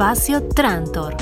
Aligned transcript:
Espacio 0.00 0.42
Trantor. 0.44 1.14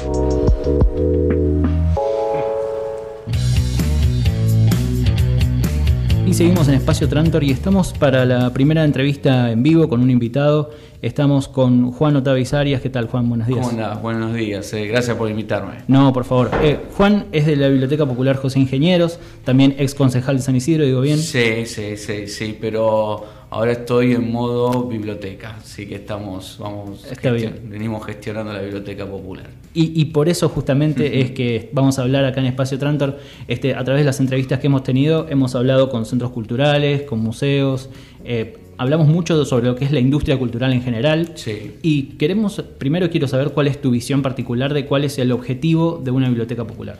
Y 6.25 6.33
seguimos 6.33 6.69
en 6.69 6.75
Espacio 6.75 7.09
Trantor 7.09 7.43
y 7.43 7.51
estamos 7.51 7.93
para 7.93 8.25
la 8.25 8.53
primera 8.53 8.85
entrevista 8.85 9.51
en 9.51 9.65
vivo 9.65 9.89
con 9.89 10.01
un 10.01 10.13
invitado. 10.13 10.71
Estamos 11.03 11.49
con 11.49 11.91
Juan 11.91 12.15
Otavis 12.15 12.55
Arias. 12.55 12.81
¿Qué 12.81 12.89
tal, 12.89 13.09
Juan? 13.09 13.29
Buenos 13.29 13.49
días. 13.49 13.59
¿Cómo 13.67 13.71
andás? 13.71 14.01
Buenos 14.01 14.33
días. 14.33 14.73
Eh, 14.73 14.87
gracias 14.87 15.17
por 15.17 15.29
invitarme. 15.29 15.79
No, 15.89 16.13
por 16.13 16.25
favor. 16.25 16.53
Eh, 16.63 16.79
Juan 16.97 17.27
es 17.33 17.47
de 17.47 17.57
la 17.57 17.67
Biblioteca 17.67 18.07
Popular 18.07 18.37
José 18.37 18.61
Ingenieros, 18.61 19.19
también 19.45 19.75
ex 19.79 19.93
concejal 19.97 20.37
de 20.37 20.43
San 20.43 20.55
Isidro, 20.55 20.85
digo 20.85 21.01
bien. 21.01 21.19
Sí, 21.19 21.67
sí, 21.67 21.97
sí, 21.97 22.29
sí, 22.29 22.57
pero 22.61 23.25
ahora 23.51 23.73
estoy 23.73 24.13
en 24.13 24.31
modo 24.31 24.85
biblioteca, 24.85 25.57
así 25.59 25.87
que 25.87 25.97
estamos, 25.97 26.57
vamos, 26.61 27.05
Está 27.11 27.31
bien. 27.33 27.61
venimos 27.65 28.05
gestionando 28.05 28.53
la 28.53 28.61
Biblioteca 28.61 29.07
Popular. 29.07 29.47
Y, 29.75 30.01
y 30.01 30.07
por 30.07 30.29
eso 30.29 30.49
justamente 30.49 31.21
es 31.21 31.31
que 31.33 31.71
vamos 31.73 31.99
a 31.99 32.03
hablar 32.03 32.25
acá 32.25 32.41
en 32.41 32.47
Espacio 32.47 32.79
Trantor, 32.79 33.19
este, 33.47 33.75
a 33.75 33.85
través 33.85 34.03
de 34.03 34.07
las 34.07 34.21
entrevistas 34.21 34.59
que 34.59 34.67
hemos 34.67 34.83
tenido, 34.83 35.27
hemos 35.29 35.55
hablado 35.55 35.89
con 35.89 36.05
centros 36.05 36.31
culturales, 36.31 37.03
con 37.03 37.21
museos, 37.21 37.91
eh, 38.25 38.59
hablamos 38.79 39.09
mucho 39.09 39.45
sobre 39.45 39.67
lo 39.67 39.77
que 39.77 39.85
es 39.85 39.93
la 39.93 40.01
industria 40.01 40.39
cultural 40.39 40.73
en 40.73 40.83
general. 40.83 41.33
Sí. 41.35 41.75
Y 41.83 42.03
queremos, 42.17 42.63
primero 42.79 43.11
quiero 43.11 43.29
saber 43.29 43.51
cuál 43.51 43.67
es 43.67 43.81
tu 43.81 43.91
visión 43.91 44.23
particular 44.23 44.73
de 44.73 44.87
cuál 44.87 45.05
es 45.05 45.19
el 45.19 45.33
objetivo 45.33 46.01
de 46.03 46.11
una 46.11 46.29
biblioteca 46.29 46.65
popular. 46.67 46.99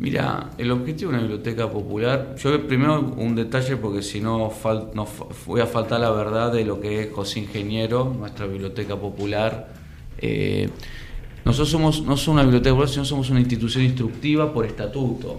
Mira, 0.00 0.48
el 0.56 0.70
objetivo 0.70 1.10
de 1.10 1.18
una 1.18 1.26
biblioteca 1.26 1.70
popular, 1.70 2.34
yo 2.42 2.66
primero 2.66 3.12
un 3.18 3.34
detalle 3.34 3.76
porque 3.76 4.00
si 4.00 4.18
no, 4.18 4.50
no 4.94 5.06
voy 5.44 5.60
a 5.60 5.66
faltar 5.66 6.00
la 6.00 6.10
verdad 6.10 6.50
de 6.50 6.64
lo 6.64 6.80
que 6.80 7.02
es 7.02 7.12
José 7.12 7.40
Ingeniero, 7.40 8.16
nuestra 8.18 8.46
biblioteca 8.46 8.96
popular. 8.96 9.68
Eh, 10.16 10.70
nosotros 11.44 11.68
somos, 11.68 12.00
no 12.00 12.16
somos 12.16 12.28
una 12.28 12.42
biblioteca 12.44 12.70
popular, 12.70 12.88
sino 12.88 13.04
somos 13.04 13.28
una 13.28 13.40
institución 13.40 13.84
instructiva 13.84 14.50
por 14.54 14.64
estatuto. 14.64 15.36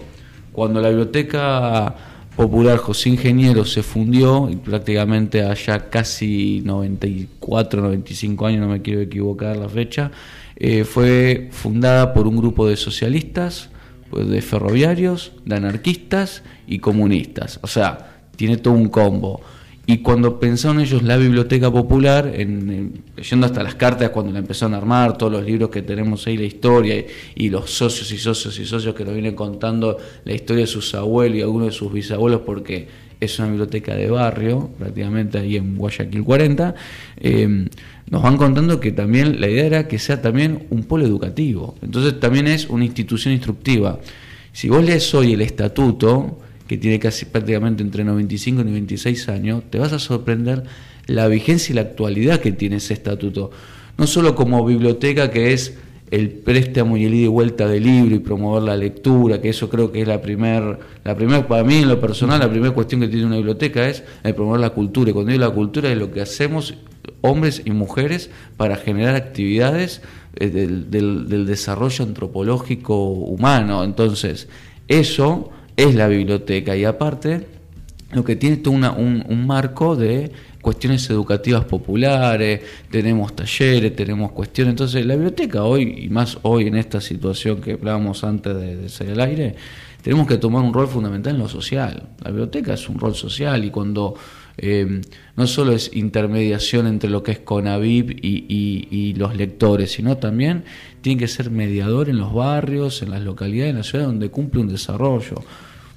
Cuando 0.52 0.80
la 0.80 0.90
biblioteca 0.90 1.92
popular 2.36 2.78
José 2.78 3.08
Ingeniero 3.08 3.64
se 3.64 3.82
fundió, 3.82 4.48
y 4.48 4.54
prácticamente 4.54 5.42
allá 5.42 5.90
casi 5.90 6.62
94, 6.64 7.82
95 7.82 8.46
años, 8.46 8.60
no 8.60 8.68
me 8.68 8.80
quiero 8.80 9.00
equivocar 9.00 9.56
la 9.56 9.68
fecha, 9.68 10.12
eh, 10.54 10.84
fue 10.84 11.48
fundada 11.50 12.14
por 12.14 12.28
un 12.28 12.36
grupo 12.36 12.68
de 12.68 12.76
socialistas, 12.76 13.71
de 14.12 14.42
ferroviarios, 14.42 15.32
de 15.44 15.56
anarquistas 15.56 16.42
y 16.66 16.78
comunistas. 16.78 17.58
O 17.62 17.66
sea, 17.66 18.22
tiene 18.36 18.56
todo 18.56 18.74
un 18.74 18.88
combo. 18.88 19.40
Y 19.84 19.98
cuando 19.98 20.38
pensaron 20.38 20.80
ellos 20.80 21.02
la 21.02 21.16
biblioteca 21.16 21.68
popular, 21.70 22.30
en, 22.36 22.70
en- 22.70 23.04
leyendo 23.16 23.46
hasta 23.46 23.64
las 23.64 23.74
cartas 23.74 24.10
cuando 24.10 24.32
la 24.32 24.38
empezaron 24.38 24.74
a 24.74 24.76
armar, 24.76 25.18
todos 25.18 25.32
los 25.32 25.44
libros 25.44 25.70
que 25.70 25.82
tenemos 25.82 26.24
ahí, 26.26 26.36
la 26.36 26.44
historia, 26.44 26.96
y, 26.96 27.06
y 27.34 27.48
los 27.50 27.68
socios 27.70 28.12
y 28.12 28.18
socios 28.18 28.56
y 28.60 28.64
socios 28.64 28.94
que 28.94 29.04
nos 29.04 29.12
vienen 29.14 29.34
contando 29.34 29.98
la 30.24 30.34
historia 30.34 30.62
de 30.62 30.66
sus 30.68 30.94
abuelos 30.94 31.36
y 31.38 31.42
algunos 31.42 31.66
de 31.68 31.72
sus 31.72 31.92
bisabuelos, 31.92 32.42
porque 32.42 32.86
es 33.24 33.38
una 33.38 33.48
biblioteca 33.48 33.94
de 33.94 34.10
barrio, 34.10 34.70
prácticamente 34.78 35.38
ahí 35.38 35.56
en 35.56 35.76
Guayaquil 35.76 36.24
40, 36.24 36.74
eh, 37.20 37.66
nos 38.10 38.22
van 38.22 38.36
contando 38.36 38.80
que 38.80 38.92
también 38.92 39.40
la 39.40 39.48
idea 39.48 39.64
era 39.64 39.88
que 39.88 39.98
sea 39.98 40.20
también 40.20 40.66
un 40.70 40.84
polo 40.84 41.04
educativo. 41.04 41.76
Entonces 41.82 42.18
también 42.20 42.48
es 42.48 42.68
una 42.68 42.84
institución 42.84 43.32
instructiva. 43.32 44.00
Si 44.52 44.68
vos 44.68 44.84
lees 44.84 45.14
hoy 45.14 45.32
el 45.32 45.40
estatuto, 45.40 46.38
que 46.66 46.76
tiene 46.78 46.98
casi 46.98 47.24
prácticamente 47.26 47.82
entre 47.82 48.04
95 48.04 48.62
y 48.62 48.64
96 48.64 49.28
años, 49.28 49.62
te 49.70 49.78
vas 49.78 49.92
a 49.92 49.98
sorprender 49.98 50.64
la 51.06 51.28
vigencia 51.28 51.72
y 51.72 51.76
la 51.76 51.82
actualidad 51.82 52.40
que 52.40 52.52
tiene 52.52 52.76
ese 52.76 52.94
estatuto. 52.94 53.50
No 53.98 54.06
solo 54.06 54.34
como 54.34 54.64
biblioteca, 54.64 55.30
que 55.30 55.52
es 55.52 55.74
el 56.12 56.28
préstamo 56.28 56.96
y 56.96 57.06
el 57.06 57.14
ida 57.14 57.24
y 57.24 57.28
vuelta 57.28 57.66
del 57.66 57.82
libro 57.84 58.14
y 58.14 58.18
promover 58.20 58.62
la 58.62 58.76
lectura, 58.76 59.40
que 59.40 59.48
eso 59.48 59.68
creo 59.68 59.90
que 59.90 60.02
es 60.02 60.06
la 60.08 60.20
primer, 60.20 60.78
la 61.04 61.16
primer, 61.16 61.46
para 61.46 61.64
mí 61.64 61.76
en 61.78 61.88
lo 61.88 62.00
personal, 62.00 62.38
la 62.38 62.50
primera 62.50 62.72
cuestión 62.72 63.00
que 63.00 63.08
tiene 63.08 63.24
una 63.26 63.36
biblioteca 63.36 63.88
es 63.88 64.04
el 64.22 64.34
promover 64.34 64.60
la 64.60 64.70
cultura. 64.70 65.10
Y 65.10 65.12
cuando 65.14 65.32
digo 65.32 65.42
la 65.44 65.50
cultura 65.50 65.90
es 65.90 65.96
lo 65.96 66.12
que 66.12 66.20
hacemos 66.20 66.74
hombres 67.22 67.62
y 67.64 67.70
mujeres 67.70 68.30
para 68.56 68.76
generar 68.76 69.16
actividades 69.16 70.02
eh, 70.36 70.48
del 70.50 71.46
desarrollo 71.46 72.04
antropológico 72.04 73.04
humano. 73.10 73.82
Entonces, 73.82 74.48
eso 74.88 75.50
es 75.76 75.94
la 75.94 76.08
biblioteca 76.08 76.76
y 76.76 76.84
aparte 76.84 77.46
lo 78.12 78.22
que 78.24 78.36
tiene 78.36 78.58
todo 78.58 78.74
una- 78.74 78.92
un, 78.92 79.24
un 79.26 79.46
marco 79.46 79.96
de 79.96 80.30
cuestiones 80.62 81.10
educativas 81.10 81.64
populares, 81.64 82.60
tenemos 82.90 83.36
talleres, 83.36 83.94
tenemos 83.94 84.32
cuestiones. 84.32 84.72
Entonces, 84.72 85.04
la 85.04 85.14
biblioteca 85.14 85.64
hoy, 85.64 86.04
y 86.04 86.08
más 86.08 86.38
hoy 86.42 86.68
en 86.68 86.76
esta 86.76 87.00
situación 87.00 87.60
que 87.60 87.72
hablábamos 87.72 88.24
antes 88.24 88.56
de, 88.56 88.76
de 88.76 88.88
salir 88.88 89.12
al 89.12 89.20
aire, 89.20 89.54
tenemos 90.02 90.26
que 90.26 90.38
tomar 90.38 90.62
un 90.62 90.72
rol 90.72 90.88
fundamental 90.88 91.34
en 91.34 91.40
lo 91.40 91.48
social. 91.48 92.04
La 92.24 92.30
biblioteca 92.30 92.74
es 92.74 92.88
un 92.88 92.98
rol 92.98 93.14
social 93.14 93.64
y 93.64 93.70
cuando 93.70 94.14
eh, 94.58 95.00
no 95.36 95.46
solo 95.46 95.72
es 95.72 95.90
intermediación 95.94 96.86
entre 96.86 97.08
lo 97.10 97.22
que 97.22 97.32
es 97.32 97.38
CONAVIP 97.40 98.10
y, 98.24 98.44
y- 98.48 98.88
y 98.90 99.14
los 99.14 99.34
lectores, 99.36 99.92
sino 99.92 100.16
también 100.18 100.64
tiene 101.00 101.18
que 101.20 101.28
ser 101.28 101.50
mediador 101.50 102.08
en 102.08 102.18
los 102.18 102.32
barrios, 102.34 103.02
en 103.02 103.10
las 103.10 103.22
localidades, 103.22 103.70
en 103.70 103.76
la 103.78 103.82
ciudad 103.84 104.04
donde 104.06 104.28
cumple 104.30 104.60
un 104.60 104.68
desarrollo. 104.68 105.36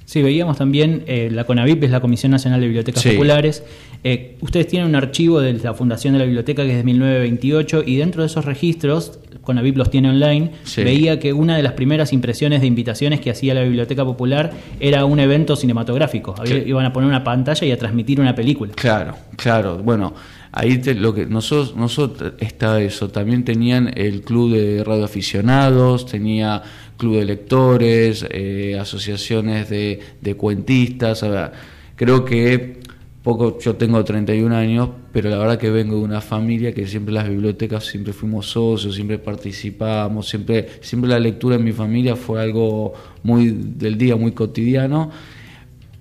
Sí, 0.06 0.22
veíamos 0.22 0.56
también, 0.56 1.02
eh, 1.08 1.28
la 1.32 1.42
CONAVIP 1.44 1.82
es 1.82 1.90
la 1.90 2.00
Comisión 2.00 2.30
Nacional 2.30 2.60
de 2.60 2.66
Bibliotecas 2.68 3.02
Sí. 3.02 3.10
Populares. 3.10 3.64
Eh, 4.08 4.36
ustedes 4.40 4.68
tienen 4.68 4.88
un 4.88 4.94
archivo 4.94 5.40
de 5.40 5.54
la 5.54 5.74
fundación 5.74 6.12
de 6.12 6.20
la 6.20 6.26
biblioteca 6.26 6.62
que 6.62 6.70
es 6.70 6.76
de 6.76 6.84
1928 6.84 7.82
y 7.84 7.96
dentro 7.96 8.22
de 8.22 8.26
esos 8.28 8.44
registros, 8.44 9.18
CONAVIP 9.42 9.76
los 9.76 9.90
tiene 9.90 10.10
online, 10.10 10.52
Sí. 10.62 10.84
veía 10.84 11.18
que 11.18 11.32
una 11.32 11.56
de 11.56 11.64
las 11.64 11.72
primeras 11.72 12.12
impresiones 12.12 12.60
de 12.60 12.68
invitaciones 12.68 13.18
que 13.20 13.30
hacía 13.30 13.52
la 13.52 13.62
Biblioteca 13.64 14.04
Popular 14.04 14.52
era 14.78 15.04
un 15.04 15.18
evento 15.18 15.56
cinematográfico. 15.56 16.36
Había-. 16.38 16.58
Iban 16.66 16.86
a 16.86 16.92
poner 16.92 17.08
una 17.08 17.24
pantalla 17.24 17.66
y 17.66 17.72
a 17.72 17.78
transmitir 17.78 18.20
una 18.20 18.32
película. 18.36 18.72
Claro, 18.76 19.16
claro. 19.36 19.78
Bueno, 19.82 20.14
ahí 20.52 20.78
te- 20.78 20.94
lo 20.94 21.12
que 21.12 21.26
nosotros, 21.26 21.74
nosotros 21.76 22.34
está 22.38 22.80
eso. 22.80 23.08
También 23.08 23.44
tenían 23.44 23.90
el 23.96 24.22
club 24.22 24.52
de 24.52 24.84
radioaficionados, 24.84 26.06
tenía 26.06 26.62
club 26.96 27.16
de 27.18 27.24
lectores, 27.24 28.24
eh, 28.30 28.76
asociaciones 28.80 29.68
de, 29.68 29.98
de 30.20 30.34
cuentistas. 30.34 31.22
ver, 31.22 31.50
creo 31.96 32.24
que 32.24 32.85
poco, 33.26 33.58
yo 33.58 33.74
tengo 33.74 34.04
31 34.04 34.54
años, 34.54 34.88
pero 35.10 35.28
la 35.28 35.36
verdad 35.36 35.58
que 35.58 35.68
vengo 35.68 35.96
de 35.96 36.02
una 36.02 36.20
familia 36.20 36.72
que 36.72 36.86
siempre 36.86 37.12
las 37.12 37.28
bibliotecas 37.28 37.84
siempre 37.84 38.12
fuimos 38.12 38.48
socios, 38.48 38.94
siempre 38.94 39.18
participábamos, 39.18 40.28
siempre, 40.28 40.68
siempre 40.80 41.10
la 41.10 41.18
lectura 41.18 41.56
en 41.56 41.64
mi 41.64 41.72
familia 41.72 42.14
fue 42.14 42.40
algo 42.40 42.94
muy 43.24 43.48
del 43.50 43.98
día, 43.98 44.14
muy 44.14 44.30
cotidiano. 44.30 45.10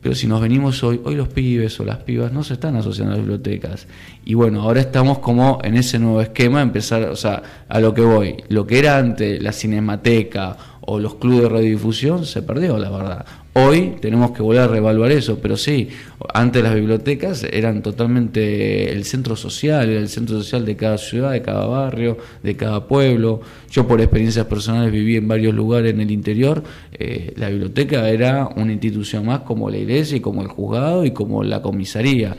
Pero 0.02 0.14
si 0.14 0.28
nos 0.28 0.40
venimos 0.40 0.84
hoy, 0.84 1.02
hoy 1.04 1.16
los 1.16 1.28
pibes 1.30 1.80
o 1.80 1.84
las 1.84 1.98
pibas 1.98 2.32
no 2.32 2.44
se 2.44 2.54
están 2.54 2.76
asociando 2.76 3.14
a 3.14 3.16
las 3.16 3.26
bibliotecas. 3.26 3.88
Y 4.24 4.36
bueno, 4.36 4.62
ahora 4.62 4.82
estamos 4.82 5.18
como 5.18 5.58
en 5.64 5.78
ese 5.78 5.98
nuevo 5.98 6.22
esquema, 6.22 6.62
empezar, 6.62 7.06
o 7.06 7.16
sea, 7.16 7.42
a 7.68 7.80
lo 7.80 7.92
que 7.96 8.02
voy. 8.02 8.36
Lo 8.50 8.68
que 8.68 8.78
era 8.78 9.00
antes 9.00 9.42
la 9.42 9.52
cinemateca 9.52 10.58
o 10.82 11.00
los 11.00 11.16
clubes 11.16 11.42
de 11.42 11.50
radiodifusión 11.50 12.24
se 12.24 12.44
perdió, 12.44 12.78
la 12.78 12.92
verdad. 12.92 13.26
Hoy 13.58 13.94
tenemos 14.02 14.32
que 14.32 14.42
volver 14.42 14.64
a 14.64 14.68
reevaluar 14.68 15.14
eso, 15.14 15.40
pero 15.42 15.56
sí, 15.56 15.88
antes 16.34 16.62
las 16.62 16.76
bibliotecas 16.76 17.46
eran 17.50 17.82
totalmente 17.82 18.92
el 18.92 19.06
centro 19.06 19.38
social, 19.38 19.90
era 19.90 20.02
el 20.02 20.10
centro 20.10 20.38
social 20.40 20.66
de 20.66 20.76
cada 20.76 20.98
ciudad, 20.98 21.32
de 21.32 21.42
cada 21.42 21.66
barrio, 21.66 22.18
de 22.44 22.58
cada 22.58 22.86
pueblo. 22.86 23.40
Yo 23.72 23.88
por 23.88 24.02
experiencias 24.02 24.46
personales 24.48 24.92
viví 24.92 25.16
en 25.16 25.30
varios 25.30 25.54
lugares 25.56 25.94
en 25.94 26.02
el 26.02 26.12
interior, 26.12 26.64
eh, 26.92 27.32
la 27.38 27.48
biblioteca 27.48 28.10
era 28.10 28.50
una 28.58 28.74
institución 28.74 29.26
más 29.26 29.40
como 29.42 29.70
la 29.70 29.78
iglesia 29.78 30.18
y 30.18 30.20
como 30.20 30.42
el 30.42 30.50
juzgado 30.50 31.06
y 31.06 31.12
como 31.12 31.42
la 31.42 31.62
comisaría. 31.62 32.36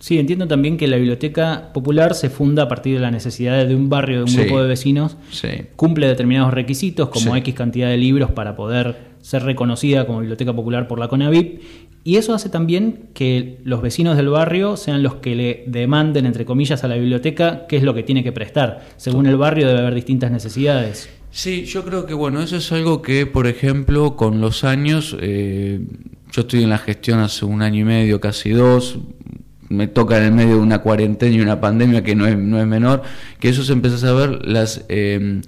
Sí, 0.00 0.18
entiendo 0.18 0.48
también 0.48 0.76
que 0.76 0.88
la 0.88 0.96
Biblioteca 0.96 1.70
Popular 1.72 2.14
se 2.14 2.28
funda 2.28 2.64
a 2.64 2.68
partir 2.68 2.94
de 2.94 3.00
la 3.00 3.10
necesidad 3.10 3.64
de 3.66 3.74
un 3.74 3.88
barrio, 3.88 4.18
de 4.18 4.22
un 4.24 4.28
Sí. 4.28 4.38
grupo 4.40 4.60
de 4.60 4.68
vecinos, 4.68 5.16
Sí. 5.30 5.48
cumple 5.74 6.06
determinados 6.08 6.52
requisitos 6.52 7.08
como 7.08 7.32
Sí. 7.32 7.38
X 7.38 7.54
cantidad 7.54 7.88
de 7.88 7.96
libros 7.96 8.30
para 8.32 8.56
poder 8.56 9.15
ser 9.26 9.42
reconocida 9.42 10.06
como 10.06 10.20
biblioteca 10.20 10.52
popular 10.52 10.86
por 10.86 11.00
la 11.00 11.08
CONAVIP 11.08 11.60
y 12.04 12.14
eso 12.14 12.32
hace 12.32 12.48
también 12.48 13.08
que 13.12 13.58
los 13.64 13.82
vecinos 13.82 14.16
del 14.16 14.28
barrio 14.28 14.76
sean 14.76 15.02
los 15.02 15.16
que 15.16 15.34
le 15.34 15.64
demanden 15.66 16.26
entre 16.26 16.44
comillas 16.44 16.84
a 16.84 16.88
la 16.88 16.94
biblioteca 16.94 17.66
qué 17.66 17.76
es 17.76 17.82
lo 17.82 17.92
que 17.92 18.04
tiene 18.04 18.22
que 18.22 18.30
prestar. 18.30 18.86
Según 18.96 19.26
el 19.26 19.36
barrio 19.36 19.66
debe 19.66 19.80
haber 19.80 19.96
distintas 19.96 20.30
necesidades. 20.30 21.10
Sí, 21.32 21.64
yo 21.64 21.84
creo 21.84 22.06
que 22.06 22.14
bueno, 22.14 22.40
eso 22.40 22.56
es 22.56 22.70
algo 22.70 23.02
que, 23.02 23.26
por 23.26 23.48
ejemplo, 23.48 24.14
con 24.14 24.40
los 24.40 24.62
años, 24.62 25.16
eh, 25.20 25.80
yo 26.30 26.42
estoy 26.42 26.62
en 26.62 26.70
la 26.70 26.78
gestión 26.78 27.18
hace 27.18 27.44
un 27.44 27.62
año 27.62 27.80
y 27.80 27.84
medio, 27.84 28.20
casi 28.20 28.50
dos, 28.50 29.00
me 29.68 29.88
toca 29.88 30.18
en 30.18 30.22
el 30.22 30.32
medio 30.32 30.54
de 30.54 30.60
una 30.60 30.82
cuarentena 30.82 31.34
y 31.34 31.40
una 31.40 31.60
pandemia 31.60 32.04
que 32.04 32.14
no 32.14 32.28
es, 32.28 32.38
no 32.38 32.60
es 32.60 32.66
menor, 32.68 33.02
que 33.40 33.48
eso 33.48 33.64
se 33.64 33.72
empieza 33.72 34.08
a 34.08 34.12
ver 34.12 34.46
las, 34.46 34.84
eh, 34.88 35.40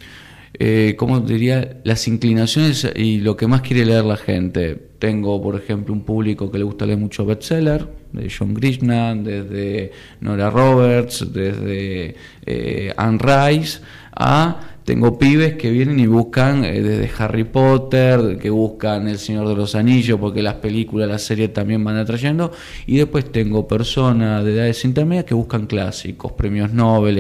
eh, 0.54 0.94
¿cómo 0.96 1.20
diría? 1.20 1.80
Las 1.84 2.08
inclinaciones 2.08 2.90
y 2.94 3.18
lo 3.18 3.36
que 3.36 3.46
más 3.46 3.62
quiere 3.62 3.84
leer 3.84 4.04
la 4.04 4.16
gente. 4.16 4.88
Tengo, 4.98 5.40
por 5.40 5.56
ejemplo, 5.56 5.94
un 5.94 6.02
público 6.02 6.50
que 6.50 6.58
le 6.58 6.64
gusta 6.64 6.86
leer 6.86 6.98
mucho 6.98 7.24
bestseller, 7.24 7.86
de 8.12 8.32
John 8.36 8.54
Grisham, 8.54 9.22
desde 9.22 9.92
Nora 10.20 10.50
Roberts, 10.50 11.32
desde 11.32 12.16
eh, 12.46 12.92
Anne 12.96 13.18
Rice, 13.18 13.80
a 14.12 14.77
tengo 14.88 15.19
pibes 15.19 15.56
que 15.56 15.70
vienen 15.70 16.00
y 16.00 16.06
buscan 16.06 16.64
eh, 16.64 16.81
desde 16.81 17.11
Harry 17.19 17.44
Potter, 17.44 18.38
que 18.40 18.49
buscan 18.49 19.06
El 19.06 19.19
Señor 19.19 19.46
de 19.46 19.55
los 19.55 19.75
Anillos, 19.75 20.19
porque 20.19 20.40
las 20.40 20.55
películas, 20.55 21.06
las 21.06 21.20
series 21.20 21.52
también 21.52 21.85
van 21.85 21.96
atrayendo. 21.96 22.52
Y 22.87 22.96
después 22.96 23.31
tengo 23.31 23.69
personas 23.69 24.43
de 24.46 24.55
edades 24.55 24.87
intermedias 24.87 25.26
que 25.26 25.35
buscan 25.35 25.67
clásicos, 25.67 26.32
premios 26.32 26.73
Nobel. 26.73 27.19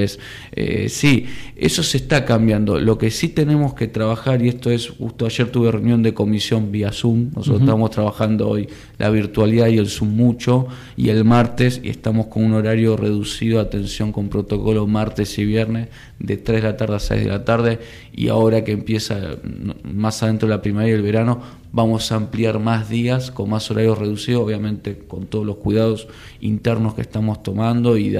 Eh, 0.52 0.88
sí, 0.88 1.26
eso 1.56 1.82
se 1.82 1.98
está 1.98 2.24
cambiando. 2.24 2.80
Lo 2.80 2.96
que 2.96 3.10
sí 3.10 3.28
tenemos 3.28 3.74
que 3.74 3.86
trabajar, 3.86 4.42
y 4.42 4.48
esto 4.48 4.70
es, 4.70 4.88
justo 4.88 5.26
ayer 5.26 5.50
tuve 5.50 5.70
reunión 5.70 6.02
de 6.02 6.14
comisión 6.14 6.72
vía 6.72 6.90
Zoom, 6.90 7.32
nosotros 7.36 7.60
estamos 7.60 7.90
trabajando 7.90 8.48
hoy 8.48 8.66
la 8.96 9.10
virtualidad 9.10 9.66
y 9.66 9.76
el 9.76 9.90
Zoom 9.90 10.16
mucho, 10.16 10.68
y 10.96 11.10
el 11.10 11.22
martes, 11.26 11.82
y 11.84 11.90
estamos 11.90 12.28
con 12.28 12.44
un 12.44 12.54
horario 12.54 12.96
reducido, 12.96 13.60
atención 13.60 14.10
con 14.10 14.30
protocolo 14.30 14.86
martes 14.86 15.38
y 15.38 15.44
viernes, 15.44 15.88
de 16.18 16.36
3 16.36 16.62
de 16.62 16.68
la 16.68 16.76
tarde 16.76 16.96
a 16.96 16.98
6 16.98 17.24
de 17.24 17.28
la 17.28 17.44
tarde 17.44 17.78
y 18.12 18.28
ahora 18.28 18.64
que 18.64 18.72
empieza 18.72 19.18
más 19.84 20.22
adentro 20.22 20.48
de 20.48 20.54
la 20.54 20.62
primavera 20.62 20.90
y 20.90 20.94
el 20.94 21.02
verano, 21.02 21.40
vamos 21.72 22.10
a 22.12 22.16
ampliar 22.16 22.58
más 22.58 22.88
días 22.88 23.30
con 23.30 23.50
más 23.50 23.70
horarios 23.70 23.98
reducidos, 23.98 24.42
obviamente 24.42 24.98
con 25.06 25.26
todos 25.26 25.44
los 25.44 25.56
cuidados 25.56 26.08
internos 26.40 26.94
que 26.94 27.02
estamos 27.02 27.42
tomando 27.42 27.96
y 27.98 28.16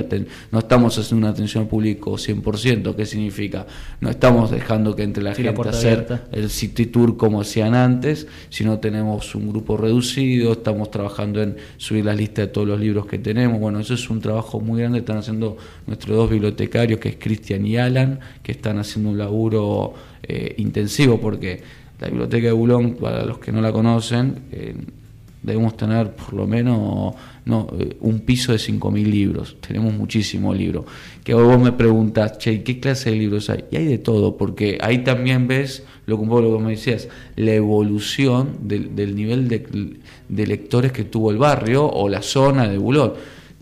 no 0.51 0.59
estamos 0.59 0.99
haciendo 0.99 1.27
una 1.27 1.33
atención 1.33 1.65
al 1.65 1.69
público 1.69 2.13
100%, 2.13 2.95
¿qué 2.95 3.07
significa? 3.07 3.67
No 4.01 4.11
estamos 4.11 4.51
dejando 4.51 4.95
que 4.95 5.03
entre 5.03 5.23
la 5.23 5.35
gente 5.35 5.69
hacer 5.69 6.23
el 6.33 6.51
city 6.51 6.87
tour 6.87 7.17
como 7.17 7.41
hacían 7.41 7.75
antes, 7.75 8.27
sino 8.51 8.79
tenemos 8.79 9.35
un 9.35 9.49
grupo 9.49 9.77
reducido, 9.77 10.53
estamos 10.53 10.91
trabajando 10.91 11.43
en 11.43 11.57
subir 11.77 12.05
la 12.05 12.15
lista 12.15 12.43
de 12.43 12.49
todos 12.49 12.67
los 12.67 12.79
libros 12.79 13.07
que 13.07 13.19
tenemos, 13.19 13.61
bueno, 13.61 13.81
eso 13.81 13.95
es 13.95 14.11
un 14.11 14.21
trabajo 14.21 14.61
muy 14.61 14.81
grande, 14.81 14.99
están 14.99 15.19
haciendo 15.19 15.57
nuestros 15.87 16.17
dos 16.17 16.31
bibliotecarios, 16.31 17.01
que 17.01 17.11
es 17.11 17.17
Cristian 17.19 17.67
y 17.67 17.77
Alan, 17.77 18.21
que 18.43 18.53
están 18.53 18.79
haciendo 18.79 19.11
un 19.11 19.19
laburo 19.19 19.95
eh, 20.23 20.55
intensivo 20.59 21.21
porque 21.21 21.63
la 22.01 22.09
biblioteca 22.09 22.47
de 22.47 22.53
Bulón, 22.53 22.95
para 22.95 23.25
los 23.25 23.39
que 23.39 23.53
no 23.53 23.61
la 23.61 23.73
conocen, 23.73 24.41
eh, 24.53 24.75
debemos 25.43 25.77
tener 25.77 26.15
por 26.15 26.35
lo 26.35 26.47
menos 26.47 27.15
no, 27.45 27.69
eh, 27.79 27.97
un 28.01 28.21
piso 28.21 28.53
de 28.53 28.59
5.000 28.59 29.05
libros. 29.05 29.57
Tenemos 29.67 29.95
muchísimos 29.95 30.57
libros. 30.57 30.85
Que 31.25 31.35
vos 31.35 31.59
me 31.59 31.73
preguntas, 31.73 32.39
che, 32.39 32.63
¿qué 32.63 32.79
clase 32.81 33.11
de 33.11 33.17
libros 33.17 33.51
hay? 33.51 33.65
Y 33.71 33.77
hay 33.77 33.87
de 33.87 33.99
todo, 33.99 34.37
porque 34.37 34.79
ahí 34.81 34.99
también 34.99 35.49
ves, 35.49 35.85
lo 36.07 36.21
que, 36.21 36.27
lo 36.27 36.57
que 36.57 36.65
me 36.65 36.71
decías, 36.71 37.09
la 37.37 37.53
evolución 37.53 38.59
del, 38.63 39.15
nivel 39.15 39.49
de 39.49 40.47
lectores 40.47 40.93
que 40.93 41.05
tuvo 41.05 41.31
el 41.31 41.39
barrio 41.39 41.87
o 41.87 42.09
la 42.09 42.23
zona 42.23 42.69
de 42.69 42.79
Bulón 42.79 43.13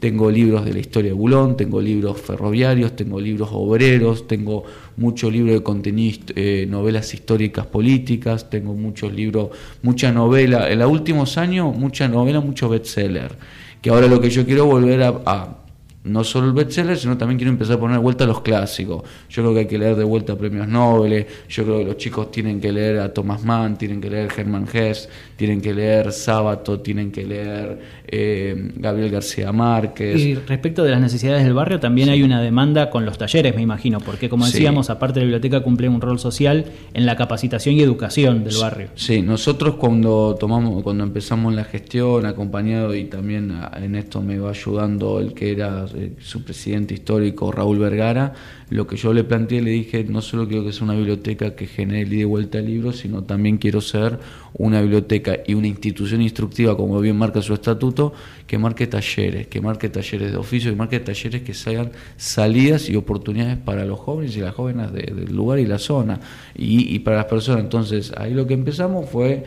tengo 0.00 0.30
libros 0.30 0.64
de 0.64 0.74
la 0.74 0.78
historia 0.78 1.10
de 1.10 1.16
Bulón, 1.16 1.56
tengo 1.56 1.80
libros 1.80 2.20
ferroviarios, 2.20 2.94
tengo 2.94 3.18
libros 3.18 3.48
obreros, 3.52 4.28
tengo 4.28 4.64
muchos 4.96 5.32
libros 5.32 5.54
de 5.54 5.62
contenido, 5.62 6.18
eh, 6.34 6.66
novelas 6.68 7.12
históricas 7.12 7.66
políticas, 7.66 8.48
tengo 8.48 8.74
muchos 8.74 9.12
libros, 9.12 9.50
mucha 9.82 10.12
novela. 10.12 10.70
En 10.70 10.78
los 10.78 10.90
últimos 10.90 11.38
años, 11.38 11.76
mucha 11.76 12.08
novela, 12.08 12.40
mucho 12.40 12.68
bestseller. 12.68 13.36
Que 13.82 13.90
ahora 13.90 14.06
lo 14.06 14.20
que 14.20 14.30
yo 14.30 14.44
quiero 14.46 14.66
volver 14.66 15.02
a 15.02 15.65
no 16.06 16.24
solo 16.24 16.48
el 16.48 16.52
bestseller, 16.52 16.96
sino 16.96 17.16
también 17.16 17.38
quiero 17.38 17.50
empezar 17.50 17.76
a 17.76 17.80
poner 17.80 17.96
de 17.96 18.02
vuelta 18.02 18.26
los 18.26 18.40
clásicos. 18.40 19.02
Yo 19.28 19.42
creo 19.42 19.54
que 19.54 19.60
hay 19.60 19.66
que 19.66 19.78
leer 19.78 19.96
de 19.96 20.04
vuelta 20.04 20.36
premios 20.36 20.68
Nobel, 20.68 21.26
yo 21.48 21.64
creo 21.64 21.78
que 21.78 21.84
los 21.84 21.96
chicos 21.96 22.30
tienen 22.30 22.60
que 22.60 22.72
leer 22.72 22.98
a 22.98 23.12
Thomas 23.12 23.44
Mann, 23.44 23.76
tienen 23.76 24.00
que 24.00 24.10
leer 24.10 24.30
Hermann 24.36 24.66
Hesse, 24.72 25.08
tienen 25.36 25.60
que 25.60 25.74
leer 25.74 26.12
Sábato, 26.12 26.80
tienen 26.80 27.10
que 27.10 27.24
leer 27.24 27.78
eh, 28.06 28.72
Gabriel 28.76 29.10
García 29.10 29.52
Márquez. 29.52 30.20
Y 30.20 30.34
respecto 30.34 30.84
de 30.84 30.90
las 30.90 31.00
necesidades 31.00 31.44
del 31.44 31.54
barrio, 31.54 31.80
también 31.80 32.08
hay 32.08 32.22
una 32.22 32.40
demanda 32.40 32.90
con 32.90 33.04
los 33.04 33.18
talleres, 33.18 33.54
me 33.54 33.62
imagino, 33.62 34.00
porque 34.00 34.28
como 34.28 34.46
decíamos, 34.46 34.90
aparte 34.90 35.20
de 35.20 35.26
la 35.26 35.26
biblioteca 35.26 35.62
cumple 35.62 35.88
un 35.88 36.00
rol 36.00 36.18
social 36.18 36.66
en 36.94 37.06
la 37.06 37.16
capacitación 37.16 37.74
y 37.74 37.82
educación 37.82 38.44
del 38.44 38.56
barrio. 38.58 38.88
Sí, 38.94 39.22
nosotros 39.22 39.74
cuando 39.76 40.36
tomamos, 40.38 40.82
cuando 40.82 41.04
empezamos 41.04 41.54
la 41.54 41.64
gestión, 41.64 42.26
acompañado 42.26 42.94
y 42.94 43.04
también 43.04 43.52
en 43.76 43.94
esto 43.94 44.22
me 44.22 44.38
va 44.38 44.50
ayudando 44.50 45.20
el 45.20 45.34
que 45.34 45.52
era 45.52 45.86
eh, 45.96 46.12
su 46.20 46.44
presidente 46.44 46.94
histórico 46.94 47.50
Raúl 47.50 47.78
Vergara, 47.78 48.34
lo 48.70 48.86
que 48.86 48.96
yo 48.96 49.12
le 49.14 49.24
planteé, 49.24 49.62
le 49.62 49.70
dije, 49.70 50.04
no 50.04 50.20
solo 50.20 50.46
quiero 50.46 50.64
que 50.64 50.72
sea 50.72 50.84
una 50.84 50.94
biblioteca 50.94 51.56
que 51.56 51.66
genere 51.66 52.14
y 52.14 52.18
de 52.18 52.24
vuelta 52.24 52.60
libros, 52.60 52.98
sino 52.98 53.24
también 53.24 53.56
quiero 53.56 53.80
ser 53.80 54.18
una 54.54 54.80
biblioteca 54.80 55.38
y 55.46 55.54
una 55.54 55.68
institución 55.68 56.20
instructiva, 56.20 56.76
como 56.76 57.00
bien 57.00 57.16
marca 57.16 57.40
su 57.40 57.54
estatuto, 57.54 58.12
que 58.46 58.58
marque 58.58 58.86
talleres, 58.86 59.46
que 59.46 59.60
marque 59.60 59.88
talleres 59.88 60.32
de 60.32 60.36
oficio, 60.36 60.70
que 60.70 60.76
marque 60.76 61.00
talleres 61.00 61.42
que 61.42 61.54
sean 61.54 61.92
salidas 62.16 62.88
y 62.88 62.96
oportunidades 62.96 63.56
para 63.56 63.84
los 63.84 63.98
jóvenes 63.98 64.36
y 64.36 64.40
las 64.40 64.54
jóvenes 64.54 64.92
del 64.92 65.34
lugar 65.34 65.58
y 65.58 65.66
la 65.66 65.78
zona, 65.78 66.20
y 66.54 66.98
para 67.00 67.16
las 67.16 67.26
personas. 67.26 67.62
Entonces, 67.62 68.12
ahí 68.16 68.34
lo 68.34 68.46
que 68.46 68.54
empezamos 68.54 69.08
fue 69.08 69.44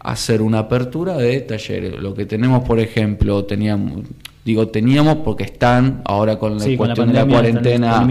hacer 0.00 0.40
una 0.42 0.60
apertura 0.60 1.16
de 1.16 1.40
talleres. 1.40 2.00
Lo 2.00 2.14
que 2.14 2.26
tenemos, 2.26 2.64
por 2.64 2.80
ejemplo, 2.80 3.44
teníamos 3.44 4.04
Digo, 4.42 4.68
teníamos 4.68 5.16
porque 5.16 5.44
están, 5.44 6.00
ahora 6.06 6.38
con 6.38 6.58
la 6.58 6.76
cuestión 6.76 7.08
de 7.08 7.14
la 7.14 7.26
cuarentena, 7.26 8.08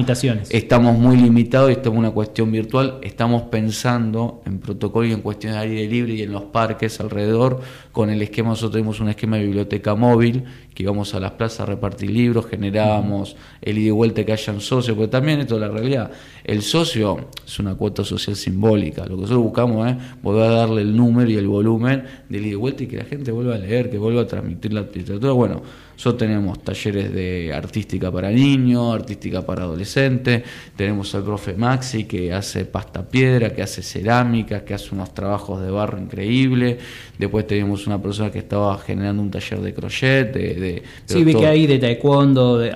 estamos 0.49 0.95
muy 0.97 1.17
limitados 1.17 1.69
y 1.69 1.73
esto 1.73 1.89
es 1.91 1.97
una 1.97 2.11
cuestión 2.11 2.51
virtual. 2.51 2.99
Estamos 3.01 3.43
pensando 3.43 4.43
en 4.45 4.59
protocolo 4.59 5.07
y 5.07 5.11
en 5.11 5.21
cuestiones 5.21 5.59
de 5.59 5.67
aire 5.67 5.87
libre 5.87 6.13
y 6.13 6.21
en 6.21 6.31
los 6.31 6.43
parques 6.43 6.99
alrededor. 6.99 7.61
Con 7.91 8.11
el 8.11 8.21
esquema, 8.21 8.49
nosotros 8.49 8.73
tenemos 8.73 8.99
un 8.99 9.09
esquema 9.09 9.37
de 9.37 9.45
biblioteca 9.45 9.95
móvil, 9.95 10.43
que 10.79 10.83
íbamos 10.83 11.13
a 11.13 11.19
las 11.19 11.31
plazas 11.31 11.59
a 11.59 11.65
repartir 11.65 12.09
libros, 12.09 12.45
generábamos 12.45 13.35
el 13.61 13.77
ida 13.79 13.89
y 13.89 13.91
vuelta 13.91 14.23
que 14.23 14.31
hayan 14.31 14.61
socios, 14.61 14.95
porque 14.95 15.11
también 15.11 15.41
esto 15.41 15.55
es 15.55 15.61
la 15.61 15.67
realidad. 15.67 16.09
El 16.41 16.61
socio 16.61 17.27
es 17.45 17.59
una 17.59 17.75
cuota 17.75 18.05
social 18.05 18.37
simbólica. 18.37 19.01
Lo 19.01 19.17
que 19.17 19.23
nosotros 19.23 19.43
buscamos 19.43 19.89
es 19.89 19.97
volver 20.21 20.43
a 20.43 20.51
darle 20.51 20.83
el 20.83 20.95
número 20.95 21.29
y 21.29 21.35
el 21.35 21.49
volumen 21.49 22.05
del 22.29 22.45
ida 22.45 22.53
y 22.53 22.55
vuelta 22.55 22.83
y 22.83 22.87
que 22.87 22.95
la 22.95 23.03
gente 23.03 23.29
vuelva 23.29 23.55
a 23.55 23.57
leer, 23.57 23.89
que 23.89 23.97
vuelva 23.97 24.21
a 24.21 24.27
transmitir 24.27 24.71
la 24.71 24.83
literatura. 24.83 25.33
Bueno, 25.33 25.61
nosotros 25.99 26.29
tenemos 26.29 26.63
talleres 26.63 27.13
de 27.13 27.51
artística 27.53 28.09
para 28.09 28.29
niños, 28.29 28.95
artística 28.95 29.45
para 29.45 29.63
adolescentes, 29.63 30.43
tenemos 30.73 31.13
al 31.13 31.25
profe 31.25 31.55
Maxi 31.55 32.05
que 32.05 32.31
hace 32.31 32.63
pasta 32.63 33.05
piedra, 33.05 33.53
que 33.53 33.61
hace 33.61 33.81
cerámica, 33.81 34.63
que 34.63 34.73
hace 34.73 34.95
unos 34.95 35.13
trabajos 35.13 35.61
de 35.61 35.69
barro 35.69 35.99
increíbles, 35.99 36.77
después 37.17 37.45
tenemos 37.45 37.85
una 37.85 38.01
persona 38.01 38.31
que 38.31 38.39
estaba 38.39 38.77
generando 38.77 39.21
un 39.21 39.29
taller 39.29 39.59
de 39.59 39.73
crochet, 39.73 40.31
de... 40.33 40.68
sí, 41.05 41.23
vi 41.23 41.33
que 41.33 41.47
hay 41.47 41.67
de 41.67 41.79
taekwondo, 41.79 42.57
de, 42.57 42.71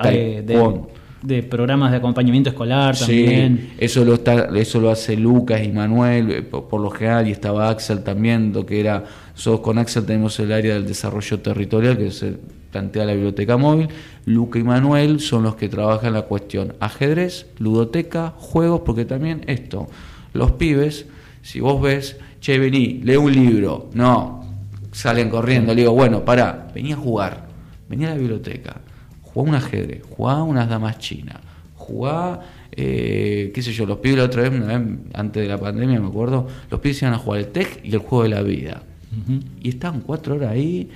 de 1.23 1.41
programas 1.41 1.91
de 1.91 1.97
acompañamiento 1.97 2.49
escolar 2.49 2.97
también. 2.97 3.71
eso 3.77 4.03
lo 4.03 4.15
está, 4.15 4.49
eso 4.55 4.81
lo 4.81 4.91
hace 4.91 5.15
Lucas 5.15 5.63
y 5.63 5.71
Manuel 5.71 6.31
eh, 6.31 6.41
por, 6.41 6.81
lo 6.81 6.89
general 6.89 7.27
y 7.29 7.31
estaba 7.31 7.69
Axel 7.69 8.03
también, 8.03 8.51
lo 8.53 8.65
que 8.65 8.81
era 8.81 9.05
nosotros 9.33 9.61
con 9.61 9.77
Axel 9.77 10.05
tenemos 10.05 10.37
el 10.39 10.51
área 10.51 10.73
del 10.73 10.85
desarrollo 10.85 11.39
territorial 11.39 11.97
que 11.97 12.11
se 12.11 12.35
plantea 12.71 13.05
la 13.05 13.13
biblioteca 13.13 13.55
móvil. 13.55 13.87
Luca 14.25 14.59
y 14.59 14.63
Manuel 14.63 15.19
son 15.19 15.43
los 15.43 15.55
que 15.55 15.69
trabajan 15.69 16.13
la 16.13 16.23
cuestión 16.23 16.73
ajedrez, 16.79 17.47
ludoteca, 17.57 18.33
juegos, 18.37 18.81
porque 18.85 19.05
también 19.05 19.43
esto, 19.47 19.87
los 20.33 20.51
pibes, 20.51 21.05
si 21.41 21.61
vos 21.61 21.81
ves, 21.81 22.17
che, 22.41 22.59
vení, 22.59 22.99
lee 23.03 23.15
un 23.15 23.31
libro, 23.31 23.89
no, 23.93 24.43
salen 24.91 25.29
corriendo, 25.29 25.73
le 25.73 25.81
digo, 25.81 25.93
bueno, 25.93 26.25
pará, 26.25 26.67
vení 26.73 26.91
a 26.91 26.97
jugar, 26.97 27.47
vení 27.93 28.05
a 28.05 28.09
la 28.09 28.15
biblioteca, 28.15 28.81
jugá 29.21 29.49
un 29.49 29.55
ajedrez, 29.55 30.01
jugá 30.09 30.43
unas 30.43 30.67
damas 30.67 30.97
chinas, 30.97 31.37
jugá, 31.75 32.41
eh, 32.71 33.51
qué 33.53 33.61
sé 33.61 33.71
yo, 33.71 33.85
los 33.85 33.97
pibes 33.99 34.17
la 34.17 34.25
otra 34.25 34.49
vez, 34.49 34.51
antes 35.13 35.43
de 35.43 35.47
la 35.47 35.59
pandemia 35.59 35.99
me 35.99 36.07
acuerdo, 36.07 36.47
los 36.69 36.79
pibes 36.79 37.01
iban 37.01 37.13
a 37.13 37.17
jugar 37.17 37.39
el 37.39 37.47
TEC 37.47 37.81
y 37.83 37.93
el 37.93 37.99
juego 37.99 38.23
de 38.23 38.29
la 38.29 38.41
vida. 38.41 38.83
Y 39.61 39.69
estaban 39.69 40.01
cuatro 40.01 40.35
horas 40.35 40.49
ahí 40.49 40.89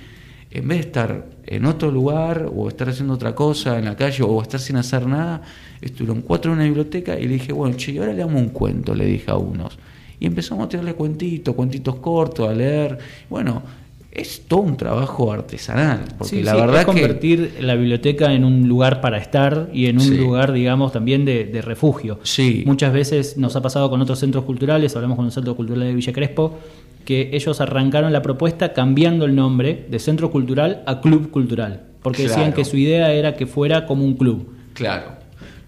en 0.50 0.66
vez 0.66 0.78
de 0.78 0.86
estar 0.86 1.26
en 1.46 1.64
otro 1.66 1.90
lugar 1.90 2.50
o 2.54 2.68
estar 2.68 2.88
haciendo 2.88 3.14
otra 3.14 3.34
cosa 3.34 3.78
en 3.78 3.84
la 3.84 3.96
calle 3.96 4.22
o 4.22 4.40
estar 4.40 4.58
sin 4.58 4.76
hacer 4.76 5.06
nada, 5.06 5.42
estuvieron 5.80 6.22
cuatro 6.22 6.52
en 6.52 6.58
una 6.58 6.64
biblioteca 6.64 7.18
y 7.18 7.24
le 7.24 7.34
dije, 7.34 7.52
bueno, 7.52 7.76
che, 7.76 7.98
ahora 7.98 8.12
le 8.12 8.18
damos 8.18 8.40
un 8.40 8.48
cuento, 8.48 8.94
le 8.94 9.04
dije 9.04 9.30
a 9.30 9.36
unos. 9.36 9.78
Y 10.18 10.26
empezamos 10.26 10.66
a 10.66 10.68
tirarle 10.68 10.94
cuentitos, 10.94 11.54
cuentitos 11.54 11.96
cortos, 11.96 12.48
a 12.48 12.52
leer. 12.52 12.98
Bueno, 13.30 13.62
es 14.10 14.46
todo 14.48 14.60
un 14.60 14.76
trabajo 14.76 15.32
artesanal. 15.32 16.04
Porque 16.16 16.42
la 16.42 16.54
verdad 16.54 16.80
es 16.80 16.86
convertir 16.86 17.58
la 17.60 17.74
biblioteca 17.74 18.32
en 18.32 18.44
un 18.44 18.66
lugar 18.68 19.00
para 19.00 19.18
estar 19.18 19.68
y 19.72 19.86
en 19.86 20.00
un 20.00 20.16
lugar, 20.16 20.52
digamos, 20.52 20.92
también 20.92 21.24
de, 21.24 21.60
refugio. 21.62 22.18
Sí. 22.22 22.62
Muchas 22.66 22.92
veces 22.92 23.36
nos 23.36 23.54
ha 23.56 23.62
pasado 23.62 23.90
con 23.90 24.00
otros 24.00 24.18
centros 24.18 24.44
culturales, 24.44 24.94
hablamos 24.96 25.16
con 25.16 25.26
el 25.26 25.32
Centro 25.32 25.54
Cultural 25.54 25.84
de 25.84 25.94
Villa 25.94 26.12
Crespo, 26.12 26.58
que 27.04 27.30
ellos 27.32 27.60
arrancaron 27.60 28.12
la 28.12 28.22
propuesta 28.22 28.72
cambiando 28.72 29.24
el 29.24 29.34
nombre 29.34 29.86
de 29.88 29.98
Centro 29.98 30.30
Cultural 30.30 30.82
a 30.86 31.00
Club 31.00 31.30
Cultural, 31.30 31.84
porque 32.02 32.24
decían 32.24 32.52
que 32.52 32.64
su 32.64 32.76
idea 32.76 33.12
era 33.12 33.34
que 33.36 33.46
fuera 33.46 33.86
como 33.86 34.04
un 34.04 34.14
club. 34.14 34.48
Claro. 34.74 35.12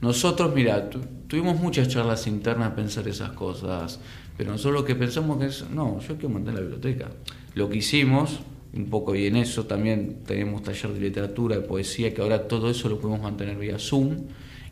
Nosotros, 0.01 0.55
mira, 0.55 0.89
tuvimos 1.27 1.61
muchas 1.61 1.89
charlas 1.89 2.27
internas 2.27 2.73
a 2.73 2.75
pensar 2.75 3.07
esas 3.07 3.31
cosas, 3.31 4.01
pero 4.41 4.53
nosotros 4.53 4.81
lo 4.81 4.87
que 4.87 4.95
pensamos 4.95 5.37
que 5.37 5.49
es, 5.49 5.69
no, 5.69 6.01
yo 6.01 6.15
quiero 6.15 6.31
mantener 6.31 6.55
la 6.55 6.61
biblioteca. 6.63 7.11
Lo 7.53 7.69
que 7.69 7.77
hicimos, 7.77 8.41
un 8.73 8.87
poco 8.87 9.15
y 9.15 9.27
en 9.27 9.37
eso 9.37 9.67
también 9.67 10.21
tenemos 10.25 10.63
taller 10.63 10.95
de 10.95 10.99
literatura, 10.99 11.57
de 11.57 11.61
poesía, 11.61 12.15
que 12.15 12.23
ahora 12.23 12.49
todo 12.49 12.71
eso 12.71 12.89
lo 12.89 12.99
podemos 12.99 13.21
mantener 13.21 13.59
vía 13.59 13.79
Zoom. 13.79 14.17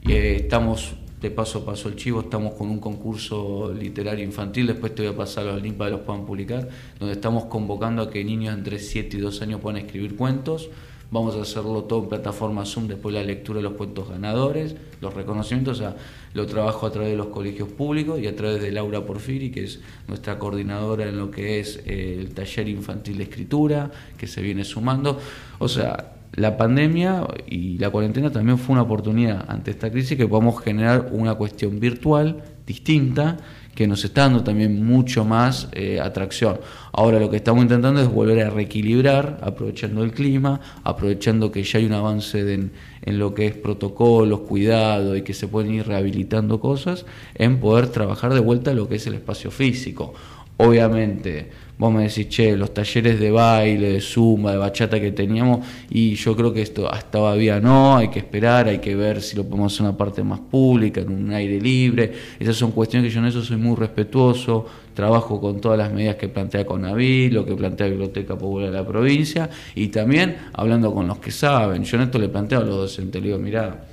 Y, 0.01 0.13
eh, 0.13 0.37
estamos 0.37 0.95
de 1.21 1.31
paso 1.31 1.59
a 1.59 1.67
paso 1.67 1.91
el 1.91 1.97
chivo, 1.97 2.21
estamos 2.21 2.55
con 2.55 2.71
un 2.71 2.79
concurso 2.79 3.71
literario 3.79 4.25
infantil, 4.25 4.69
después 4.69 4.95
te 4.95 5.03
voy 5.03 5.13
a 5.13 5.17
pasar 5.19 5.45
los 5.45 5.61
links 5.61 5.77
para 5.77 5.91
que 5.91 5.97
los 5.99 6.07
puedan 6.07 6.25
publicar, 6.25 6.67
donde 6.99 7.13
estamos 7.13 7.45
convocando 7.45 8.01
a 8.01 8.09
que 8.09 8.25
niños 8.25 8.55
entre 8.55 8.79
7 8.79 9.19
y 9.19 9.21
2 9.21 9.43
años 9.43 9.61
puedan 9.61 9.85
escribir 9.85 10.17
cuentos. 10.17 10.71
Vamos 11.11 11.37
a 11.37 11.41
hacerlo 11.41 11.85
todo 11.85 12.03
en 12.03 12.09
plataforma 12.11 12.67
Zoom, 12.67 12.87
después 12.87 13.15
la 13.15 13.23
lectura 13.23 13.59
de 13.59 13.63
los 13.63 13.73
cuentos 13.73 14.11
ganadores, 14.11 14.77
los 15.01 15.15
reconocimientos, 15.15 15.79
o 15.79 15.81
sea, 15.81 15.97
lo 16.35 16.45
trabajo 16.47 16.87
a 16.87 16.93
través 16.93 17.13
de 17.13 17.17
los 17.17 17.29
colegios 17.29 17.71
públicos 17.71 18.21
y 18.21 18.27
a 18.27 18.37
través 18.37 18.61
de 18.61 18.71
Laura 18.71 19.07
Porfiri, 19.07 19.51
que 19.51 19.65
es 19.65 19.81
nuestra 20.07 20.39
coordinadora 20.39 21.09
en 21.09 21.17
lo 21.17 21.31
que 21.31 21.61
es 21.61 21.81
eh, 21.87 22.17
el 22.19 22.35
taller 22.35 22.69
infantil 22.69 23.17
de 23.17 23.25
escritura, 23.25 23.91
que 24.19 24.27
se 24.27 24.43
viene 24.43 24.65
sumando. 24.65 25.19
O 25.59 25.69
sea, 25.69 26.13
la 26.35 26.59
pandemia 26.59 27.27
y 27.47 27.79
la 27.79 27.89
cuarentena 27.89 28.31
también 28.31 28.59
fue 28.59 28.75
una 28.75 28.83
oportunidad 28.83 29.47
ante 29.49 29.71
esta 29.71 29.91
crisis 29.91 30.17
que 30.17 30.29
podamos 30.29 30.63
generar 30.63 31.09
una 31.13 31.35
cuestión 31.37 31.81
virtual 31.81 32.45
distinta 32.67 33.39
que 33.79 33.87
nos 33.87 34.05
está 34.05 34.23
dando 34.23 34.43
también 34.43 34.85
mucho 34.85 35.25
más 35.25 35.69
eh, 35.71 36.01
atracción. 36.01 36.59
Ahora 36.91 37.21
lo 37.21 37.31
que 37.31 37.37
estamos 37.37 37.63
intentando 37.63 38.01
es 38.01 38.09
volver 38.09 38.45
a 38.45 38.51
reequilibrar, 38.51 39.39
aprovechando 39.41 40.03
el 40.03 40.11
clima, 40.11 40.61
aprovechando 40.83 41.53
que 41.53 41.63
ya 41.63 41.79
hay 41.79 41.87
un 41.87 41.93
avance 41.93 42.41
en, 42.53 42.73
en 43.03 43.19
lo 43.21 43.35
que 43.35 43.47
es 43.47 43.55
protocolos, 43.55 44.41
cuidado 44.41 45.17
y 45.17 45.23
que 45.23 45.33
se 45.33 45.47
pueden 45.47 45.75
ir 45.75 45.87
rehabilitando 45.87 46.59
cosas, 46.59 47.07
en 47.37 47.61
poder 47.61 47.87
trabajar 47.87 48.35
de 48.35 48.41
vuelta 48.41 48.75
lo 48.75 48.89
que 48.89 48.97
es 48.97 49.07
el 49.07 49.15
espacio 49.15 49.53
físico. 49.53 50.13
Obviamente, 50.57 51.49
vos 51.79 51.93
me 51.93 52.03
decís, 52.03 52.29
che, 52.29 52.57
los 52.57 52.75
talleres 52.75 53.21
de 53.21 53.31
baile, 53.31 53.93
de 53.93 54.01
zumba, 54.01 54.53
de 54.53 54.59
bachata 54.59 55.01
que 55.01 55.13
teníamos, 55.13 55.67
y 55.91 56.15
yo 56.15 56.35
creo 56.35 56.53
que 56.53 56.63
esto 56.63 56.93
hasta 56.93 57.19
todavía 57.19 57.61
no, 57.61 57.97
hay 57.97 58.09
que 58.09 58.19
esperar, 58.19 58.69
hay 58.69 58.79
que 58.79 58.95
ver 58.95 59.23
si 59.23 59.37
lo 59.37 59.45
podemos 59.45 59.73
hacer 59.73 59.87
una 59.87 59.97
parte 59.97 60.23
más 60.23 60.41
pública, 60.41 61.01
en 61.01 61.11
un 61.11 61.33
aire 61.33 61.61
libre. 61.61 62.13
Esas 62.39 62.57
son 62.57 62.73
cuestiones 62.73 63.09
que 63.09 63.15
yo 63.15 63.21
en 63.21 63.27
eso 63.27 63.43
soy 63.43 63.57
muy 63.57 63.77
respetuoso, 63.77 64.67
trabajo 64.95 65.41
con 65.41 65.61
todas 65.61 65.79
las 65.79 65.93
medidas 65.93 66.17
que 66.17 66.29
plantea 66.29 66.67
Conaví, 66.67 67.31
lo 67.31 67.45
que 67.45 67.55
plantea 67.55 67.87
la 67.87 67.91
Biblioteca 67.91 68.37
Popular 68.37 68.71
de 68.71 68.77
la 68.77 68.87
provincia, 68.87 69.49
y 69.75 69.89
también 69.89 70.37
hablando 70.53 70.93
con 70.93 71.07
los 71.07 71.19
que 71.19 71.31
saben. 71.31 71.85
Yo 71.85 71.97
en 71.97 72.05
esto 72.05 72.19
le 72.19 72.29
planteo 72.29 72.61
a 72.61 72.65
los 72.65 72.77
docentes, 72.77 73.23
le 73.23 73.29
digo, 73.29 73.39
mirá, 73.39 73.85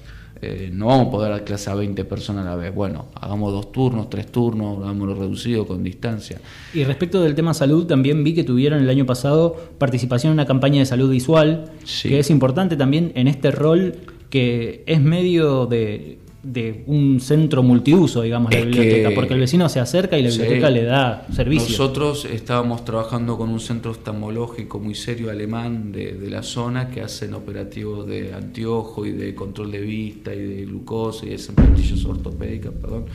eh, 0.42 0.70
no 0.72 0.88
vamos 0.88 1.08
a 1.08 1.12
poder 1.12 1.32
dar 1.32 1.44
clase 1.44 1.70
a 1.70 1.75
20 1.75 2.04
personas 2.06 2.46
a 2.46 2.50
la 2.50 2.56
vez. 2.56 2.74
Bueno, 2.74 3.06
hagamos 3.15 3.54
dos 3.54 3.72
turnos, 3.72 4.10
tres 4.10 4.32
turnos, 4.32 4.84
hagámoslo 4.84 5.15
reducido 5.15 5.65
con 5.65 5.84
distancia. 5.84 6.39
Y 6.74 6.84
respecto 6.84 7.22
del 7.22 7.36
tema 7.36 7.54
salud, 7.54 7.86
también 7.86 8.24
vi 8.24 8.34
que 8.34 8.44
tuvieron 8.44 8.82
el 8.82 8.89
año 8.89 9.06
pasado 9.06 9.56
participación 9.77 10.32
en 10.32 10.36
una 10.36 10.46
campaña 10.46 10.80
de 10.80 10.86
salud 10.86 11.10
visual, 11.10 11.72
que 12.04 12.20
es 12.20 12.30
importante 12.30 12.75
también 12.75 13.12
en 13.15 13.27
este 13.27 13.51
rol 13.51 13.96
que 14.30 14.84
es 14.86 15.00
medio 15.00 15.65
de 15.65 16.20
de 16.46 16.84
un 16.88 17.20
centro 17.20 17.64
multiuso, 17.64 18.22
digamos, 18.22 18.54
la 18.54 18.62
biblioteca, 18.62 19.12
porque 19.16 19.34
el 19.34 19.40
vecino 19.40 19.68
se 19.68 19.80
acerca 19.80 20.18
y 20.18 20.24
la 20.24 20.30
biblioteca 20.30 20.70
le 20.70 20.84
da 20.84 21.25
servicio. 21.34 21.70
Nosotros 21.70 22.25
estábamos 22.25 22.86
trabajando 22.86 23.38
con 23.38 23.50
un 23.50 23.60
centro 23.60 23.92
oftalmológico 23.92 24.80
muy 24.80 24.94
serio 24.94 25.32
alemán 25.32 25.92
de, 25.92 26.14
de, 26.14 26.30
la 26.30 26.44
zona 26.44 26.90
que 26.90 27.02
hacen 27.02 27.34
operativos 27.34 28.06
de 28.06 28.34
anteojo 28.34 29.06
y 29.06 29.12
de 29.12 29.34
control 29.34 29.72
de 29.72 29.82
vista 29.82 30.34
y 30.34 30.42
de 30.42 30.66
glucosa 30.66 31.25
y 31.25 31.30
de 31.30 31.38
plantillas 31.56 32.06
ortopédicas, 32.06 32.74
perdón, 32.80 33.06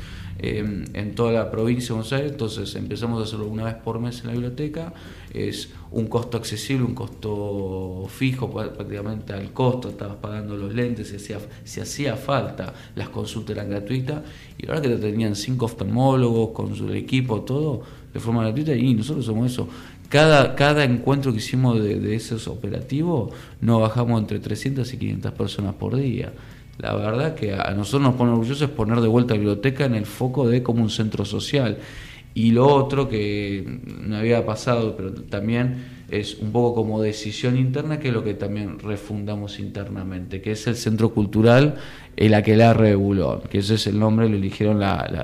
eh, 0.43 0.85
en 0.95 1.15
toda 1.15 1.33
la 1.33 1.51
provincia 1.51 1.89
de 1.89 1.93
Buenos 1.95 2.13
Aires, 2.15 2.33
entonces 2.33 2.75
empezamos 2.75 3.21
a 3.21 3.25
hacerlo 3.25 3.47
una 3.47 3.65
vez 3.65 3.75
por 3.75 4.01
mes 4.01 4.21
en 4.21 4.29
la 4.29 4.33
biblioteca, 4.33 4.95
es 5.35 5.71
un 5.93 6.07
costo 6.07 6.37
accesible, 6.37 6.85
un 6.85 6.95
costo 6.95 8.07
fijo 8.09 8.51
prácticamente 8.51 9.33
al 9.33 9.53
costo, 9.53 9.89
estabas 9.89 10.17
pagando 10.17 10.57
los 10.57 10.73
lentes, 10.73 11.09
si 11.09 11.17
hacía, 11.17 11.39
si 11.65 11.81
hacía 11.81 12.17
falta, 12.17 12.73
las 12.95 13.09
consultas 13.09 13.57
eran 13.57 13.71
gratuitas, 13.71 14.23
y 14.57 14.69
ahora 14.69 14.81
que 14.81 14.89
tenían 14.91 15.35
cinco 15.35 15.65
oftalmólogos 15.65 16.51
con 16.51 16.75
su 16.77 16.93
equipo, 16.93 17.43
todo 17.43 17.83
de 18.13 18.21
forma 18.21 18.43
gratuita, 18.45 18.75
y 18.75 18.95
nosotros 18.95 19.25
somos 19.25 19.51
eso. 19.51 19.69
Cada, 20.09 20.55
cada 20.57 20.85
encuentro 20.85 21.33
que 21.33 21.39
hicimos 21.39 21.81
de, 21.83 22.15
esos 22.15 22.49
operativos, 22.49 23.33
nos 23.61 23.81
bajamos 23.81 24.21
entre 24.21 24.41
300 24.41 24.93
y 24.93 24.97
500 24.97 25.33
personas 25.33 25.75
por 25.75 25.97
día 25.97 26.33
la 26.81 26.95
verdad 26.95 27.35
que 27.35 27.53
a 27.53 27.73
nosotros 27.73 28.03
nos 28.03 28.15
pone 28.15 28.31
orgullosos 28.31 28.63
es 28.63 28.71
poner 28.71 29.01
de 29.01 29.09
vuelta 29.09 29.35
la 29.35 29.41
biblioteca 29.41 29.85
en 29.85 29.95
el 29.95 30.07
foco 30.07 30.49
de 30.49 30.63
como 30.63 30.83
un 30.83 30.89
centro 30.89 31.27
social. 31.27 31.77
Y 32.35 32.53
lo 32.53 32.67
otro 32.67 33.09
que 33.09 33.65
me 33.85 34.17
había 34.17 34.47
pasado, 34.47 34.97
pero 34.97 35.13
también 35.13 36.01
es 36.11 36.39
un 36.39 36.53
poco 36.53 36.75
como 36.75 37.01
decisión 37.01 37.57
interna, 37.57 38.01
que 38.01 38.09
es 38.09 38.15
lo 38.15 38.25
que 38.25 38.35
también 38.35 38.79
refundamos 38.79 39.59
internamente, 39.61 40.41
que 40.41 40.53
es 40.53 40.67
el 40.67 40.77
Centro 40.77 41.11
Cultural 41.11 41.77
El 42.17 42.35
Aquelarre 42.35 42.89
de 42.91 42.95
Bulón, 42.97 43.43
que 43.49 43.59
ese 43.59 43.75
es 43.75 43.87
el 43.87 43.99
nombre, 43.99 44.29
lo 44.29 44.37
eligieron 44.37 44.81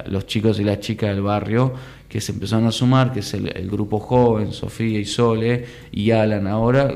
los 0.07 0.27
chicos 0.27 0.61
y 0.61 0.65
las 0.65 0.81
chicas 0.81 1.11
del 1.11 1.23
barrio, 1.23 1.73
que 2.09 2.21
se 2.21 2.33
empezaron 2.33 2.67
a 2.67 2.73
sumar, 2.73 3.13
que 3.13 3.21
es 3.21 3.35
el, 3.35 3.49
el 3.49 3.69
grupo 3.69 3.99
joven, 3.99 4.53
Sofía 4.53 4.99
y 5.01 5.05
Sole 5.05 5.65
y 5.91 6.13
Alan 6.13 6.47
ahora, 6.47 6.93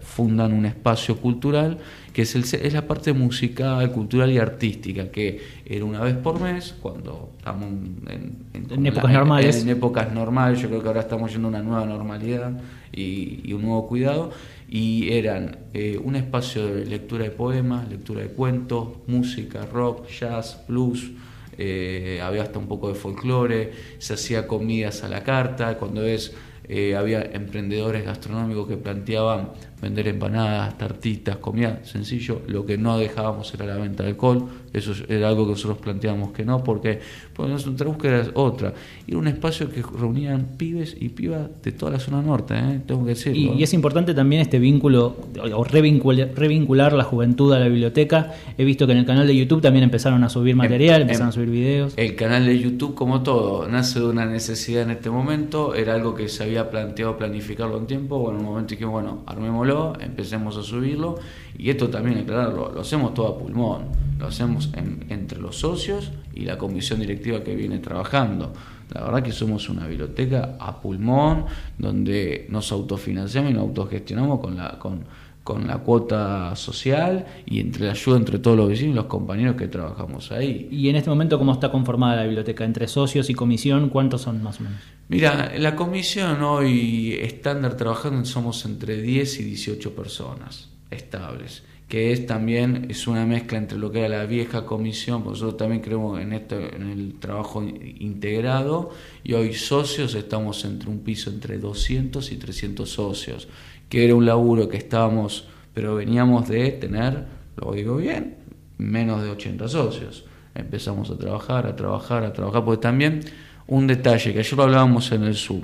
fundan 0.00 0.54
un 0.54 0.64
espacio 0.64 1.18
cultural 1.18 1.78
que 2.14 2.22
es, 2.22 2.36
el, 2.36 2.44
es 2.44 2.72
la 2.72 2.86
parte 2.86 3.12
musical, 3.12 3.90
cultural 3.90 4.30
y 4.30 4.38
artística, 4.38 5.10
que 5.10 5.40
era 5.66 5.84
una 5.84 6.00
vez 6.00 6.14
por 6.14 6.40
mes, 6.40 6.72
cuando 6.80 7.32
estamos 7.36 7.66
en, 7.66 8.86
épocas 8.86 9.12
normales. 9.12 9.62
En, 9.62 9.68
épocas 9.68 10.12
normales, 10.12 10.60
yo 10.60 10.68
creo 10.68 10.80
que 10.80 10.86
ahora 10.86 11.00
estamos 11.00 11.32
yendo 11.32 11.48
a 11.48 11.50
una 11.50 11.62
nueva 11.62 11.84
normalidad 11.84 12.52
y, 12.92 13.52
un 13.52 13.62
nuevo 13.62 13.88
cuidado, 13.88 14.30
y 14.68 15.12
eran 15.12 15.58
eh, 15.74 16.00
un 16.02 16.14
espacio 16.14 16.64
de 16.64 16.86
lectura 16.86 17.24
de 17.24 17.32
poemas, 17.32 17.88
lectura 17.88 18.22
de 18.22 18.28
cuentos, 18.28 18.90
música, 19.08 19.66
rock, 19.66 20.06
jazz, 20.08 20.60
blues, 20.68 21.10
eh, 21.58 22.20
había 22.22 22.44
hasta 22.44 22.60
un 22.60 22.68
poco 22.68 22.90
de 22.90 22.94
folclore, 22.94 23.72
se 23.98 24.14
hacía 24.14 24.46
comidas 24.46 25.02
a 25.02 25.08
la 25.08 25.24
carta, 25.24 25.76
cuando 25.78 26.04
es 26.04 26.32
eh, 26.66 26.96
había 26.96 27.20
emprendedores 27.20 28.06
gastronómicos 28.06 28.66
que 28.66 28.78
planteaban 28.78 29.50
vender 29.84 30.08
empanadas, 30.08 30.78
tartitas, 30.78 31.36
comida 31.36 31.84
sencillo, 31.84 32.40
lo 32.46 32.64
que 32.64 32.78
no 32.78 32.96
dejábamos 32.98 33.52
era 33.54 33.66
la 33.66 33.76
venta 33.76 34.02
de 34.02 34.10
alcohol, 34.10 34.48
eso 34.72 34.92
era 35.08 35.28
algo 35.28 35.44
que 35.44 35.52
nosotros 35.52 35.78
planteábamos 35.78 36.32
que 36.32 36.44
no, 36.44 36.64
porque, 36.64 36.98
porque 37.34 37.52
nuestra 37.52 37.86
búsqueda 37.86 38.20
era 38.20 38.30
otra, 38.34 38.74
era 39.06 39.18
un 39.18 39.28
espacio 39.28 39.70
que 39.70 39.82
reunían 39.82 40.56
pibes 40.56 40.96
y 40.98 41.10
pibas 41.10 41.48
de 41.62 41.72
toda 41.72 41.92
la 41.92 41.98
zona 42.00 42.22
norte, 42.22 42.54
¿eh? 42.54 42.80
tengo 42.86 43.04
que 43.04 43.10
decirlo. 43.10 43.54
Y, 43.54 43.62
es 43.62 43.74
importante 43.74 44.14
también 44.14 44.40
este 44.40 44.58
vínculo, 44.58 45.16
o 45.54 45.64
revincular, 45.64 46.92
la 46.94 47.04
juventud 47.04 47.52
a 47.52 47.58
la 47.58 47.68
biblioteca, 47.68 48.32
he 48.56 48.64
visto 48.64 48.86
que 48.86 48.92
en 48.92 48.98
el 48.98 49.06
canal 49.06 49.26
de 49.26 49.36
YouTube 49.36 49.60
también 49.60 49.84
empezaron 49.84 50.24
a 50.24 50.28
subir 50.28 50.52
em, 50.52 50.58
material, 50.58 51.02
empezaron 51.02 51.28
a 51.28 51.30
em, 51.30 51.34
subir 51.34 51.50
videos. 51.50 51.94
El 51.96 52.16
canal 52.16 52.46
de 52.46 52.58
YouTube, 52.58 52.94
como 52.94 53.22
todo, 53.22 53.68
nace 53.68 54.00
de 54.00 54.06
una 54.06 54.24
necesidad 54.24 54.82
en 54.82 54.92
este 54.92 55.10
momento, 55.10 55.74
era 55.74 55.94
algo 55.94 56.14
que 56.14 56.28
se 56.28 56.42
había 56.42 56.70
planteado 56.70 57.16
planificarlo 57.16 57.78
en 57.78 57.86
tiempo, 57.86 58.18
bueno, 58.18 58.38
en 58.38 58.46
un 58.46 58.50
momento 58.50 58.76
que 58.76 58.84
bueno, 58.84 59.22
armémoslo, 59.26 59.73
empecemos 60.00 60.56
a 60.56 60.62
subirlo 60.62 61.16
y 61.56 61.70
esto 61.70 61.88
también 61.88 62.18
aclararlo, 62.18 62.72
lo 62.72 62.80
hacemos 62.80 63.14
todo 63.14 63.28
a 63.28 63.38
pulmón, 63.38 63.88
lo 64.18 64.26
hacemos 64.26 64.70
entre 64.74 65.40
los 65.40 65.56
socios 65.56 66.12
y 66.34 66.44
la 66.44 66.58
comisión 66.58 67.00
directiva 67.00 67.42
que 67.42 67.54
viene 67.54 67.78
trabajando. 67.78 68.52
La 68.92 69.02
verdad 69.02 69.22
que 69.22 69.32
somos 69.32 69.68
una 69.68 69.86
biblioteca 69.86 70.56
a 70.60 70.80
pulmón 70.80 71.46
donde 71.78 72.46
nos 72.50 72.70
autofinanciamos 72.70 73.50
y 73.50 73.54
nos 73.54 73.62
autogestionamos 73.62 74.40
con 74.40 74.56
la 74.56 74.78
con 74.78 75.04
con 75.44 75.66
la 75.66 75.78
cuota 75.78 76.56
social 76.56 77.26
y 77.44 77.60
entre 77.60 77.84
la 77.84 77.92
ayuda 77.92 78.16
entre 78.16 78.38
todos 78.38 78.56
los 78.56 78.68
vecinos 78.68 78.94
y 78.94 78.96
los 78.96 79.04
compañeros 79.04 79.56
que 79.56 79.68
trabajamos 79.68 80.32
ahí. 80.32 80.68
¿Y 80.70 80.88
en 80.88 80.96
este 80.96 81.10
momento 81.10 81.38
cómo 81.38 81.52
está 81.52 81.70
conformada 81.70 82.16
la 82.16 82.24
biblioteca? 82.24 82.64
¿Entre 82.64 82.88
socios 82.88 83.28
y 83.28 83.34
comisión 83.34 83.90
cuántos 83.90 84.22
son 84.22 84.42
más 84.42 84.58
o 84.60 84.64
menos? 84.64 84.80
Mira, 85.08 85.52
la 85.58 85.76
comisión 85.76 86.42
hoy 86.42 87.18
estándar 87.20 87.76
trabajando 87.76 88.24
somos 88.24 88.64
entre 88.64 89.02
10 89.02 89.40
y 89.40 89.44
18 89.44 89.94
personas 89.94 90.70
estables, 90.90 91.62
que 91.88 92.12
es 92.12 92.26
también 92.26 92.86
es 92.88 93.06
una 93.06 93.26
mezcla 93.26 93.58
entre 93.58 93.78
lo 93.78 93.92
que 93.92 94.00
era 94.00 94.08
la 94.08 94.26
vieja 94.26 94.64
comisión, 94.64 95.22
nosotros 95.24 95.56
también 95.56 95.82
creemos 95.82 96.20
en 96.20 96.32
esto 96.32 96.58
en 96.58 96.90
el 96.90 97.14
trabajo 97.20 97.62
integrado 97.62 98.90
y 99.22 99.34
hoy 99.34 99.54
socios 99.54 100.14
estamos 100.14 100.64
entre 100.64 100.88
un 100.88 101.00
piso 101.00 101.30
entre 101.30 101.58
200 101.58 102.32
y 102.32 102.36
300 102.36 102.88
socios 102.88 103.48
que 103.88 104.04
era 104.04 104.14
un 104.14 104.26
laburo 104.26 104.68
que 104.68 104.76
estábamos, 104.76 105.46
pero 105.72 105.94
veníamos 105.94 106.48
de 106.48 106.72
tener, 106.72 107.26
lo 107.56 107.72
digo 107.72 107.96
bien, 107.96 108.36
menos 108.78 109.22
de 109.22 109.30
80 109.30 109.68
socios. 109.68 110.24
Empezamos 110.54 111.10
a 111.10 111.16
trabajar, 111.16 111.66
a 111.66 111.76
trabajar, 111.76 112.24
a 112.24 112.32
trabajar, 112.32 112.64
porque 112.64 112.82
también 112.82 113.20
un 113.66 113.86
detalle 113.86 114.32
que 114.32 114.40
ayer 114.40 114.56
lo 114.56 114.64
hablábamos 114.64 115.12
en 115.12 115.24
el 115.24 115.34
Zoom, 115.34 115.62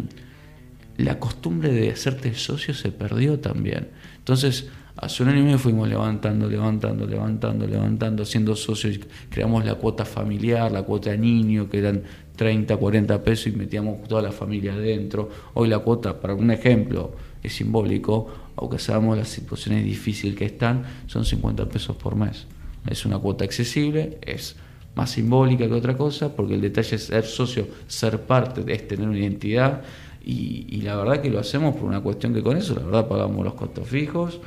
la 0.96 1.18
costumbre 1.18 1.72
de 1.72 1.90
hacerte 1.90 2.34
socio 2.34 2.74
se 2.74 2.92
perdió 2.92 3.40
también. 3.40 3.88
Entonces, 4.18 4.68
hace 4.97 5.23
un 5.23 5.30
año 5.30 5.40
y 5.40 5.42
medio 5.42 5.59
fuimos 5.59 5.88
levantando, 5.88 6.49
levantando, 6.49 7.06
levantando, 7.06 7.66
levantando, 7.66 8.23
haciendo 8.23 8.54
socios, 8.56 9.00
creamos 9.28 9.64
la 9.64 9.75
cuota 9.75 10.04
familiar, 10.04 10.70
la 10.73 10.82
cuota 10.82 11.16
niño, 11.16 11.68
que 11.68 11.78
eran 11.78 12.02
30, 12.37 12.76
40 12.76 13.23
pesos 13.23 13.49
y 13.49 13.52
metíamos 13.52 14.06
toda 14.09 14.23
la 14.23 14.32
familia 14.32 14.75
adentro. 14.75 15.28
Hoy 15.54 15.68
la 15.68 15.78
cuota, 15.78 16.20
para 16.20 16.35
un 16.35 16.50
ejemplo, 16.50 17.12
es 17.42 17.52
simbólico, 17.54 18.28
aunque 18.56 18.78
sabemos 18.78 19.16
las 19.16 19.28
situaciones 19.28 19.85
difíciles 19.85 20.37
que 20.37 20.47
están, 20.47 20.85
son 21.06 21.25
50 21.25 21.68
pesos 21.68 21.97
por 21.97 22.16
mes. 22.16 22.47
Es 22.88 23.04
una 23.04 23.18
cuota 23.18 23.44
accesible, 23.44 24.18
es 24.23 24.56
más 24.94 25.11
simbólica 25.11 25.66
que 25.68 25.75
otra 25.75 25.97
cosa, 25.97 26.35
porque 26.35 26.54
el 26.54 26.61
detalle 26.61 26.97
es 26.97 27.04
ser 27.04 27.25
socio, 27.25 27.66
ser 27.87 28.23
parte, 28.23 28.64
es 28.73 28.88
tener 28.88 29.09
una 29.09 29.18
identidad, 29.18 29.82
y, 30.23 30.82
la 30.82 30.97
verdad 30.97 31.20
que 31.23 31.30
lo 31.30 31.38
hacemos 31.38 31.75
por 31.75 31.85
una 31.85 32.00
cuestión 32.00 32.35
que 32.35 32.42
con 32.42 32.56
eso, 32.56 32.75
la 32.75 32.82
verdad, 32.82 33.09
pagamos 33.09 33.44
los 33.44 33.54
costos 33.54 33.88
fijos. 33.88 34.40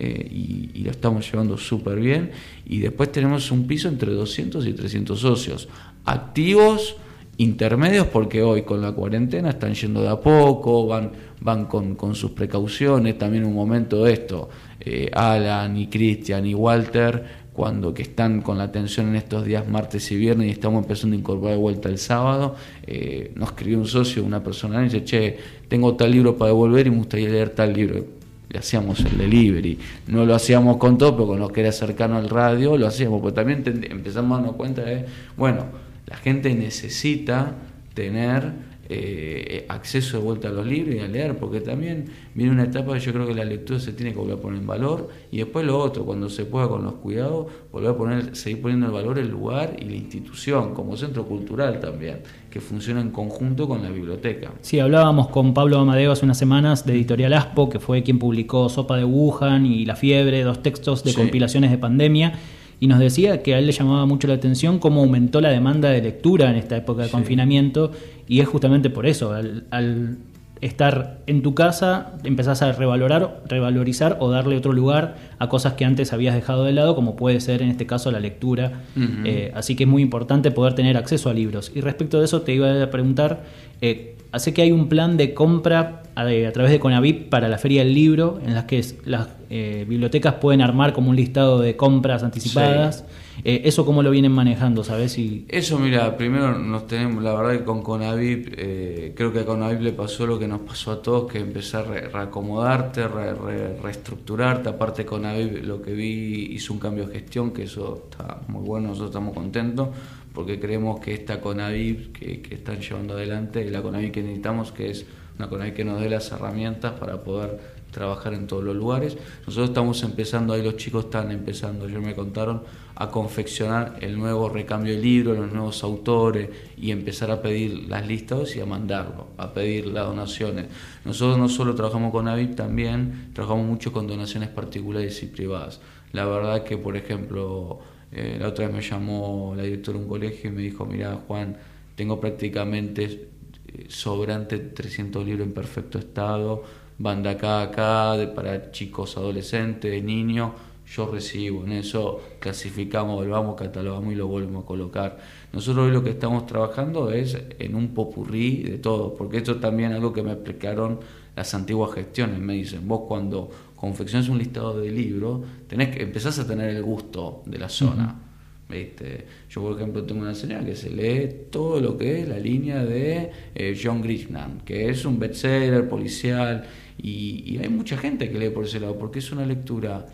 Eh, 0.00 0.28
y, 0.74 0.82
lo 0.82 0.90
estamos 0.90 1.30
llevando 1.30 1.58
súper 1.58 2.00
bien. 2.00 2.30
Y 2.64 2.78
después 2.78 3.12
tenemos 3.12 3.50
un 3.50 3.66
piso 3.66 3.86
entre 3.88 4.12
200 4.12 4.66
y 4.66 4.72
300 4.72 5.20
socios, 5.20 5.68
activos, 6.06 6.96
intermedios, 7.36 8.06
porque 8.06 8.42
hoy 8.42 8.62
con 8.62 8.80
la 8.80 8.92
cuarentena 8.92 9.50
están 9.50 9.74
yendo 9.74 10.00
de 10.00 10.08
a 10.08 10.18
poco, 10.18 10.86
van, 10.86 11.12
van 11.42 11.66
con, 11.66 11.96
con 11.96 12.14
sus 12.14 12.30
precauciones. 12.30 13.18
También 13.18 13.44
un 13.44 13.54
momento 13.54 14.04
de 14.04 14.14
esto, 14.14 14.48
eh, 14.80 15.10
Alan 15.12 15.76
y 15.76 15.88
Cristian 15.88 16.46
y 16.46 16.54
Walter 16.54 17.40
cuando 17.52 17.92
que 17.92 18.02
están 18.02 18.40
con 18.40 18.56
la 18.56 18.64
atención 18.64 19.08
en 19.08 19.16
estos 19.16 19.44
días 19.44 19.68
martes 19.68 20.10
y 20.12 20.16
viernes 20.16 20.48
y 20.48 20.50
estamos 20.50 20.82
empezando 20.82 21.14
a 21.14 21.18
incorporar 21.18 21.56
de 21.56 21.60
vuelta 21.60 21.88
el 21.90 21.98
sábado, 21.98 22.54
eh, 22.86 23.32
nos 23.34 23.50
escribió 23.50 23.78
un 23.78 23.86
socio, 23.86 24.24
una 24.24 24.42
persona, 24.42 24.80
y 24.80 24.84
dice, 24.84 25.04
che, 25.04 25.36
tengo 25.68 25.94
tal 25.94 26.10
libro 26.10 26.36
para 26.38 26.52
devolver 26.52 26.86
y 26.86 26.90
me 26.90 26.96
gustaría 26.96 27.28
leer 27.28 27.50
tal 27.50 27.74
libro. 27.74 28.19
Le 28.50 28.58
hacíamos 28.58 29.00
el 29.00 29.16
delivery. 29.16 29.78
No 30.08 30.24
lo 30.24 30.34
hacíamos 30.34 30.76
con 30.76 30.98
todo, 30.98 31.14
pero 31.14 31.28
con 31.28 31.40
lo 31.40 31.48
que 31.48 31.60
era 31.60 31.72
cercano 31.72 32.16
al 32.16 32.28
radio 32.28 32.76
lo 32.76 32.86
hacíamos. 32.86 33.20
Pero 33.22 33.32
también 33.32 33.62
empezamos 33.90 34.32
a 34.32 34.40
darnos 34.42 34.56
cuenta 34.56 34.82
de, 34.82 35.06
bueno, 35.36 35.66
la 36.06 36.16
gente 36.16 36.54
necesita 36.54 37.54
tener 37.94 38.69
eh, 38.92 39.66
acceso 39.68 40.18
de 40.18 40.24
vuelta 40.24 40.48
a 40.48 40.50
los 40.50 40.66
libros 40.66 40.96
y 40.96 40.98
a 40.98 41.06
leer, 41.06 41.38
porque 41.38 41.60
también 41.60 42.06
viene 42.34 42.50
una 42.50 42.64
etapa 42.64 42.92
que 42.94 42.98
yo 42.98 43.12
creo 43.12 43.24
que 43.24 43.34
la 43.34 43.44
lectura 43.44 43.78
se 43.78 43.92
tiene 43.92 44.12
que 44.12 44.18
volver 44.18 44.34
a 44.34 44.40
poner 44.40 44.60
en 44.60 44.66
valor 44.66 45.08
y 45.30 45.38
después 45.38 45.64
lo 45.64 45.78
otro, 45.78 46.04
cuando 46.04 46.28
se 46.28 46.44
pueda 46.44 46.68
con 46.68 46.82
los 46.82 46.94
cuidados, 46.94 47.46
volver 47.70 47.90
a 47.90 47.96
poner, 47.96 48.34
seguir 48.34 48.60
poniendo 48.60 48.86
en 48.86 48.92
valor 48.92 49.20
el 49.20 49.28
lugar 49.28 49.76
y 49.78 49.84
la 49.84 49.94
institución 49.94 50.74
como 50.74 50.96
centro 50.96 51.24
cultural 51.24 51.78
también, 51.78 52.22
que 52.50 52.60
funciona 52.60 53.00
en 53.00 53.10
conjunto 53.10 53.68
con 53.68 53.80
la 53.80 53.90
biblioteca. 53.90 54.50
Sí, 54.60 54.80
hablábamos 54.80 55.28
con 55.28 55.54
Pablo 55.54 55.78
Amadeo 55.78 56.10
hace 56.10 56.24
unas 56.24 56.38
semanas 56.38 56.84
de 56.84 56.94
Editorial 56.94 57.32
Aspo, 57.34 57.70
que 57.70 57.78
fue 57.78 58.02
quien 58.02 58.18
publicó 58.18 58.68
Sopa 58.68 58.96
de 58.96 59.04
Wuhan 59.04 59.66
y 59.66 59.84
La 59.84 59.94
Fiebre, 59.94 60.42
dos 60.42 60.64
textos 60.64 61.04
de 61.04 61.14
compilaciones 61.14 61.70
de 61.70 61.78
pandemia 61.78 62.32
y 62.80 62.86
nos 62.86 62.98
decía 62.98 63.42
que 63.42 63.54
a 63.54 63.58
él 63.58 63.66
le 63.66 63.72
llamaba 63.72 64.06
mucho 64.06 64.26
la 64.26 64.34
atención 64.34 64.78
cómo 64.78 65.02
aumentó 65.02 65.42
la 65.42 65.50
demanda 65.50 65.90
de 65.90 66.00
lectura 66.00 66.50
en 66.50 66.56
esta 66.56 66.78
época 66.78 67.02
de 67.02 67.10
confinamiento 67.10 67.92
y 68.30 68.38
es 68.38 68.46
justamente 68.46 68.90
por 68.90 69.06
eso, 69.06 69.32
al, 69.32 70.18
estar 70.60 71.18
en 71.26 71.42
tu 71.42 71.56
casa 71.56 72.12
empezás 72.22 72.62
a 72.62 72.70
revalorar, 72.70 73.42
revalorizar 73.48 74.18
o 74.20 74.30
darle 74.30 74.56
otro 74.56 74.72
lugar 74.72 75.16
a 75.40 75.48
cosas 75.48 75.72
que 75.72 75.84
antes 75.84 76.12
habías 76.12 76.36
dejado 76.36 76.64
de 76.64 76.72
lado, 76.72 76.94
como 76.94 77.16
puede 77.16 77.40
ser 77.40 77.60
en 77.60 77.70
este 77.70 77.86
caso 77.86 78.12
la 78.12 78.20
lectura. 78.20 78.82
Eh, 79.24 79.50
así 79.56 79.74
que 79.74 79.82
es 79.82 79.90
muy 79.90 80.00
importante 80.00 80.52
poder 80.52 80.74
tener 80.74 80.96
acceso 80.96 81.28
a 81.28 81.34
libros. 81.34 81.72
Y 81.74 81.80
respecto 81.80 82.20
de 82.20 82.26
eso 82.26 82.42
te 82.42 82.54
iba 82.54 82.80
a 82.80 82.90
preguntar, 82.90 83.42
eh, 83.80 84.16
hace 84.30 84.54
que 84.54 84.62
hay 84.62 84.70
un 84.70 84.88
plan 84.88 85.16
de 85.16 85.34
compra 85.34 86.04
a, 86.14 86.24
través 86.52 86.70
de 86.70 86.78
Conavip 86.78 87.30
para 87.30 87.48
la 87.48 87.58
Feria 87.58 87.82
del 87.82 87.94
Libro, 87.94 88.38
en 88.46 88.54
las 88.54 88.66
que 88.66 88.84
las 89.06 89.26
eh, 89.48 89.84
bibliotecas 89.88 90.34
pueden 90.34 90.62
armar 90.62 90.92
como 90.92 91.10
un 91.10 91.16
listado 91.16 91.58
de 91.58 91.74
compras 91.74 92.22
anticipadas. 92.22 93.04
Eh, 93.44 93.62
¿Eso 93.64 93.84
cómo 93.84 94.02
lo 94.02 94.10
vienen 94.10 94.32
manejando, 94.32 94.84
sabes? 94.84 95.12
Si... 95.12 95.44
Eso, 95.48 95.78
mira, 95.78 96.16
primero 96.16 96.58
nos 96.58 96.86
tenemos, 96.86 97.22
la 97.22 97.34
verdad 97.34 97.58
que 97.58 97.64
con 97.64 97.82
Conavip, 97.82 98.54
eh, 98.56 99.12
creo 99.16 99.32
que 99.32 99.40
a 99.40 99.44
Conavip 99.44 99.80
le 99.80 99.92
pasó 99.92 100.26
lo 100.26 100.38
que 100.38 100.46
nos 100.46 100.60
pasó 100.60 100.92
a 100.92 101.02
todos, 101.02 101.30
que 101.30 101.38
empezar 101.38 101.86
a 101.86 102.08
reacomodarte, 102.08 103.06
reestructurarte. 103.08 104.68
Aparte 104.68 105.04
Conavip, 105.04 105.64
lo 105.64 105.80
que 105.80 105.92
vi, 105.92 106.52
hizo 106.52 106.72
un 106.72 106.78
cambio 106.78 107.06
de 107.06 107.14
gestión, 107.14 107.52
que 107.52 107.64
eso 107.64 108.08
está 108.10 108.40
muy 108.48 108.62
bueno, 108.62 108.88
nosotros 108.88 109.10
estamos 109.10 109.34
contentos 109.34 109.88
porque 110.32 110.60
creemos 110.60 111.00
que 111.00 111.12
esta 111.12 111.40
CONAVIP 111.40 112.12
que, 112.12 112.40
que 112.40 112.54
están 112.54 112.80
llevando 112.80 113.14
adelante, 113.14 113.68
la 113.70 113.82
CONAVIP 113.82 114.12
que 114.12 114.22
necesitamos, 114.22 114.72
que 114.72 114.90
es 114.90 115.04
una 115.38 115.48
CONAVIP 115.48 115.74
que 115.74 115.84
nos 115.84 116.00
dé 116.00 116.08
las 116.08 116.30
herramientas 116.30 116.92
para 116.92 117.22
poder 117.22 117.79
trabajar 117.90 118.34
en 118.34 118.46
todos 118.46 118.64
los 118.64 118.76
lugares. 118.76 119.16
Nosotros 119.46 119.70
estamos 119.70 120.02
empezando, 120.02 120.52
ahí 120.52 120.62
los 120.62 120.76
chicos 120.76 121.06
están 121.06 121.30
empezando, 121.30 121.88
yo 121.88 122.00
me 122.00 122.14
contaron, 122.14 122.62
a 123.00 123.10
confeccionar 123.10 123.96
el 124.02 124.18
nuevo 124.18 124.50
recambio 124.50 124.92
de 124.92 125.00
libros, 125.00 125.38
los 125.38 125.50
nuevos 125.50 125.82
autores 125.82 126.50
y 126.76 126.90
empezar 126.90 127.30
a 127.30 127.40
pedir 127.40 127.88
las 127.88 128.06
listas 128.06 128.54
y 128.56 128.60
a 128.60 128.66
mandarlo, 128.66 129.28
a 129.38 129.54
pedir 129.54 129.86
las 129.86 130.04
donaciones. 130.04 130.66
Nosotros 131.06 131.38
no 131.38 131.48
solo 131.48 131.74
trabajamos 131.74 132.12
con 132.12 132.28
AVIP, 132.28 132.56
también 132.56 133.30
trabajamos 133.32 133.66
mucho 133.66 133.90
con 133.90 134.06
donaciones 134.06 134.50
particulares 134.50 135.22
y 135.22 135.26
privadas. 135.26 135.80
La 136.12 136.26
verdad 136.26 136.62
que, 136.62 136.76
por 136.76 136.94
ejemplo, 136.94 137.78
eh, 138.12 138.36
la 138.38 138.48
otra 138.48 138.66
vez 138.66 138.74
me 138.76 138.82
llamó 138.82 139.54
la 139.56 139.62
directora 139.62 139.96
de 139.96 140.04
un 140.04 140.10
colegio 140.10 140.50
y 140.50 140.52
me 140.52 140.62
dijo, 140.62 140.84
mira 140.84 141.20
Juan, 141.26 141.56
tengo 141.94 142.20
prácticamente 142.20 143.30
eh, 143.66 143.86
sobrante 143.88 144.58
300 144.58 145.24
libros 145.24 145.46
en 145.46 145.54
perfecto 145.54 145.98
estado, 145.98 146.64
van 147.00 147.22
de 147.22 147.30
acá 147.30 147.62
acá, 147.62 148.14
para 148.34 148.70
chicos, 148.70 149.16
adolescentes, 149.16 150.04
niños, 150.04 150.52
yo 150.86 151.10
recibo, 151.10 151.64
en 151.64 151.72
eso 151.72 152.20
clasificamos, 152.38 153.14
volvamos, 153.16 153.56
catalogamos 153.56 154.12
y 154.12 154.16
lo 154.16 154.26
volvemos 154.26 154.64
a 154.64 154.66
colocar. 154.66 155.18
Nosotros 155.52 155.86
hoy 155.86 155.92
lo 155.92 156.04
que 156.04 156.10
estamos 156.10 156.46
trabajando 156.46 157.10
es 157.10 157.38
en 157.58 157.74
un 157.74 157.94
popurrí 157.94 158.62
de 158.64 158.78
todo, 158.78 159.14
porque 159.14 159.38
esto 159.38 159.56
también 159.56 159.92
es 159.92 159.96
algo 159.96 160.12
que 160.12 160.22
me 160.22 160.32
explicaron 160.32 161.00
las 161.34 161.54
antiguas 161.54 161.92
gestiones, 161.94 162.38
me 162.38 162.54
dicen, 162.54 162.86
vos 162.86 163.02
cuando 163.08 163.48
confecciones 163.76 164.28
un 164.28 164.36
listado 164.36 164.78
de 164.78 164.90
libros, 164.90 165.40
tenés 165.68 165.96
que, 165.96 166.02
empezás 166.02 166.38
a 166.38 166.46
tener 166.46 166.68
el 166.68 166.82
gusto 166.82 167.42
de 167.46 167.58
la 167.58 167.70
zona. 167.70 168.26
¿viste? 168.68 169.26
Yo, 169.48 169.62
por 169.62 169.76
ejemplo, 169.76 170.04
tengo 170.04 170.22
una 170.22 170.34
señora 170.34 170.64
que 170.64 170.76
se 170.76 170.90
lee 170.90 171.46
todo 171.50 171.80
lo 171.80 171.96
que 171.96 172.20
es 172.20 172.28
la 172.28 172.38
línea 172.38 172.84
de 172.84 173.30
eh, 173.54 173.78
John 173.82 174.00
Grisham, 174.00 174.60
que 174.64 174.88
es 174.88 175.04
un 175.04 175.18
bestseller 175.18 175.88
policial, 175.88 176.64
y, 177.02 177.58
hay 177.58 177.68
mucha 177.68 177.96
gente 177.96 178.30
que 178.30 178.38
lee 178.38 178.50
por 178.50 178.64
ese 178.64 178.80
lado, 178.80 178.98
porque 178.98 179.18
es 179.18 179.32
una 179.32 179.46
lectura 179.46 180.06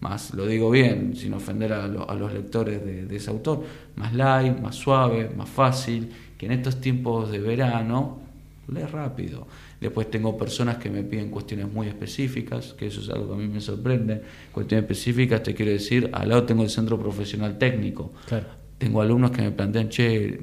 más, 0.00 0.34
lo 0.34 0.46
digo 0.46 0.70
bien, 0.70 1.14
sin 1.14 1.32
ofender 1.34 1.72
a, 1.72 1.86
los 1.86 2.32
lectores 2.32 2.84
de, 2.84 3.16
ese 3.16 3.30
autor, 3.30 3.64
más 3.96 4.12
light, 4.14 4.58
más 4.58 4.74
suave, 4.74 5.30
más 5.36 5.48
fácil, 5.48 6.10
que 6.36 6.46
en 6.46 6.52
estos 6.52 6.80
tiempos 6.80 7.30
de 7.30 7.38
verano 7.38 8.18
lee 8.68 8.82
rápido. 8.82 9.46
Después 9.80 10.10
tengo 10.10 10.36
personas 10.36 10.76
que 10.76 10.90
me 10.90 11.02
piden 11.02 11.30
cuestiones 11.30 11.72
muy 11.72 11.88
específicas, 11.88 12.74
que 12.74 12.86
eso 12.86 13.00
es 13.00 13.10
algo 13.10 13.28
que 13.28 13.34
a 13.34 13.36
mí 13.36 13.48
me 13.48 13.60
sorprende. 13.60 14.22
Cuestiones 14.52 14.84
específicas, 14.84 15.42
te 15.42 15.54
quiero 15.54 15.72
decir, 15.72 16.10
al 16.12 16.28
lado 16.28 16.44
tengo 16.44 16.62
el 16.62 16.70
centro 16.70 16.98
profesional 16.98 17.58
técnico. 17.58 18.12
Tengo 18.82 19.00
alumnos 19.00 19.30
que 19.30 19.42
me 19.42 19.52
plantean, 19.52 19.90
che, 19.90 20.40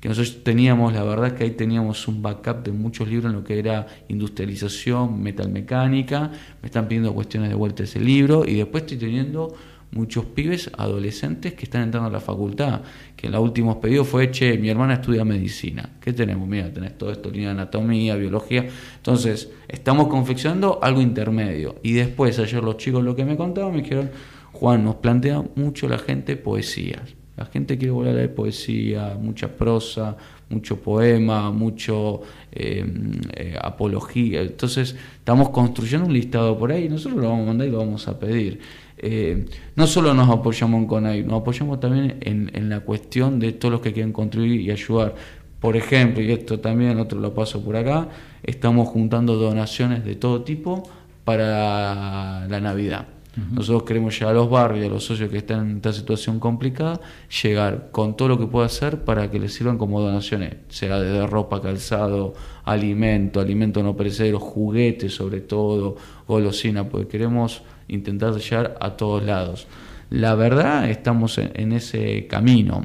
que 0.00 0.08
nosotros 0.08 0.42
teníamos, 0.42 0.94
la 0.94 1.04
verdad 1.04 1.34
que 1.34 1.44
ahí 1.44 1.50
teníamos 1.50 2.08
un 2.08 2.22
backup 2.22 2.64
de 2.64 2.72
muchos 2.72 3.06
libros 3.06 3.30
en 3.30 3.38
lo 3.38 3.44
que 3.44 3.58
era 3.58 3.86
industrialización, 4.08 5.22
metalmecánica, 5.22 6.30
me 6.62 6.68
están 6.68 6.88
pidiendo 6.88 7.12
cuestiones 7.12 7.50
de 7.50 7.54
vuelta 7.54 7.82
ese 7.82 8.00
libro 8.00 8.46
y 8.46 8.54
después 8.54 8.84
estoy 8.84 8.96
teniendo 8.96 9.54
muchos 9.90 10.24
pibes 10.24 10.70
adolescentes 10.78 11.52
que 11.52 11.64
están 11.64 11.82
entrando 11.82 12.08
a 12.08 12.12
la 12.12 12.20
facultad, 12.20 12.80
que 13.14 13.26
en 13.26 13.34
los 13.34 13.42
últimos 13.42 13.76
pedidos 13.76 14.08
fue, 14.08 14.30
che, 14.30 14.56
mi 14.56 14.70
hermana 14.70 14.94
estudia 14.94 15.22
medicina. 15.26 15.90
¿Qué 16.00 16.14
tenemos? 16.14 16.48
Mira, 16.48 16.72
tenés 16.72 16.96
todo 16.96 17.12
esto, 17.12 17.28
línea 17.28 17.48
de 17.48 17.60
anatomía, 17.60 18.16
biología. 18.16 18.66
Entonces, 18.96 19.50
estamos 19.68 20.08
confeccionando 20.08 20.82
algo 20.82 21.02
intermedio. 21.02 21.74
Y 21.82 21.92
después, 21.92 22.38
ayer 22.38 22.64
los 22.64 22.78
chicos 22.78 23.04
lo 23.04 23.14
que 23.14 23.26
me 23.26 23.36
contaban, 23.36 23.72
me 23.72 23.82
dijeron, 23.82 24.10
Juan, 24.52 24.82
nos 24.82 24.94
plantea 24.94 25.44
mucho 25.56 25.90
la 25.90 25.98
gente 25.98 26.36
poesías. 26.36 27.16
La 27.42 27.46
gente 27.46 27.76
quiere 27.76 27.90
volver 27.90 28.12
a 28.12 28.16
leer 28.18 28.34
poesía, 28.36 29.16
mucha 29.20 29.48
prosa, 29.48 30.16
mucho 30.48 30.76
poema, 30.80 31.50
mucho 31.50 32.20
eh, 32.52 32.86
eh, 33.34 33.56
apología. 33.60 34.42
Entonces, 34.42 34.94
estamos 35.16 35.48
construyendo 35.48 36.06
un 36.06 36.12
listado 36.12 36.56
por 36.56 36.70
ahí 36.70 36.84
y 36.84 36.88
nosotros 36.88 37.20
lo 37.20 37.30
vamos 37.30 37.42
a 37.42 37.46
mandar 37.48 37.66
y 37.66 37.72
lo 37.72 37.78
vamos 37.78 38.06
a 38.06 38.16
pedir. 38.16 38.60
Eh, 38.96 39.44
no 39.74 39.88
solo 39.88 40.14
nos 40.14 40.30
apoyamos 40.30 40.82
en 40.82 40.86
CONAI, 40.86 41.24
nos 41.24 41.40
apoyamos 41.40 41.80
también 41.80 42.18
en, 42.20 42.68
la 42.68 42.78
cuestión 42.78 43.40
de 43.40 43.50
todos 43.50 43.72
los 43.72 43.80
que 43.80 43.92
quieren 43.92 44.12
contribuir 44.12 44.60
y 44.60 44.70
ayudar. 44.70 45.16
Por 45.58 45.76
ejemplo, 45.76 46.22
y 46.22 46.30
esto 46.30 46.60
también 46.60 47.00
otro 47.00 47.18
lo 47.18 47.34
paso 47.34 47.60
por 47.64 47.74
acá, 47.74 48.08
estamos 48.44 48.86
juntando 48.86 49.34
donaciones 49.34 50.04
de 50.04 50.14
todo 50.14 50.42
tipo 50.42 50.84
para 51.24 52.46
la 52.46 52.60
Navidad. 52.60 53.08
Nosotros 53.50 53.84
queremos 53.84 54.18
llegar 54.18 54.34
a 54.34 54.38
los 54.38 54.50
barrios, 54.50 54.86
a 54.86 54.90
los 54.90 55.04
socios 55.04 55.30
que 55.30 55.38
están 55.38 55.70
en 55.70 55.76
esta 55.76 55.92
situación 55.92 56.38
complicada, 56.38 57.00
llegar 57.42 57.88
con 57.90 58.14
todo 58.14 58.28
lo 58.28 58.38
que 58.38 58.46
pueda 58.46 58.66
hacer 58.66 59.04
para 59.04 59.30
que 59.30 59.38
les 59.38 59.54
sirvan 59.54 59.78
como 59.78 60.02
donaciones, 60.02 60.56
sea 60.68 61.00
de 61.00 61.26
ropa, 61.26 61.62
calzado, 61.62 62.34
alimento, 62.64 63.40
alimento 63.40 63.82
no 63.82 63.96
perecedero, 63.96 64.38
juguetes 64.38 65.14
sobre 65.14 65.40
todo, 65.40 65.96
golosina, 66.28 66.86
porque 66.86 67.08
queremos 67.08 67.62
intentar 67.88 68.34
llegar 68.34 68.76
a 68.80 68.96
todos 68.96 69.22
lados. 69.22 69.66
La 70.10 70.34
verdad, 70.34 70.90
estamos 70.90 71.38
en, 71.38 71.72
ese 71.72 72.26
camino. 72.26 72.84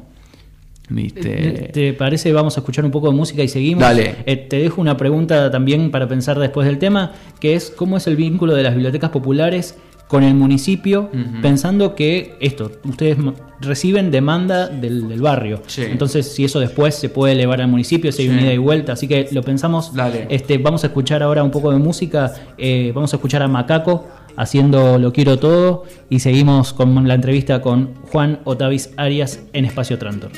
¿Viste? 0.88 1.68
¿Te 1.74 1.92
parece? 1.92 2.32
Vamos 2.32 2.56
a 2.56 2.60
escuchar 2.60 2.86
un 2.86 2.90
poco 2.90 3.10
de 3.10 3.14
música 3.14 3.42
y 3.42 3.48
seguimos. 3.48 3.82
Dale. 3.82 4.16
Eh, 4.24 4.36
te 4.36 4.56
dejo 4.56 4.80
una 4.80 4.96
pregunta 4.96 5.50
también 5.50 5.90
para 5.90 6.08
pensar 6.08 6.38
después 6.38 6.66
del 6.66 6.78
tema, 6.78 7.12
que 7.38 7.54
es 7.54 7.68
cómo 7.68 7.98
es 7.98 8.06
el 8.06 8.16
vínculo 8.16 8.54
de 8.54 8.62
las 8.62 8.72
bibliotecas 8.72 9.10
populares 9.10 9.76
con 10.08 10.24
el 10.24 10.34
municipio, 10.34 11.10
pensando 11.42 11.94
que 11.94 12.36
esto, 12.40 12.72
ustedes 12.84 13.18
reciben 13.60 14.10
demanda 14.10 14.68
del, 14.68 15.20
barrio. 15.20 15.62
Entonces, 15.76 16.32
si 16.32 16.44
eso 16.44 16.60
después 16.60 16.94
se 16.94 17.08
puede 17.08 17.34
elevar 17.34 17.60
al 17.60 17.68
municipio, 17.68 18.10
si 18.10 18.22
hay 18.22 18.28
una 18.30 18.42
ida 18.42 18.52
y 18.52 18.58
vuelta. 18.58 18.92
Así 18.92 19.06
que 19.06 19.28
lo 19.32 19.42
pensamos. 19.42 19.92
Este, 20.28 20.58
vamos 20.58 20.82
a 20.84 20.88
escuchar 20.88 21.22
ahora 21.22 21.42
un 21.42 21.50
poco 21.50 21.70
de 21.70 21.78
música. 21.78 22.32
Eh, 22.56 22.92
vamos 22.94 23.12
a 23.12 23.16
escuchar 23.16 23.42
a 23.42 23.48
Macaco 23.48 24.06
haciendo 24.36 24.98
Lo 24.98 25.12
Quiero 25.12 25.38
Todo 25.38 25.84
y 26.08 26.20
seguimos 26.20 26.72
con 26.72 27.06
la 27.06 27.14
entrevista 27.14 27.60
con 27.60 27.94
Juan 28.10 28.40
Otavis 28.44 28.90
Arias 28.96 29.40
en 29.52 29.64
Espacio 29.64 29.98
Trantor. 29.98 30.30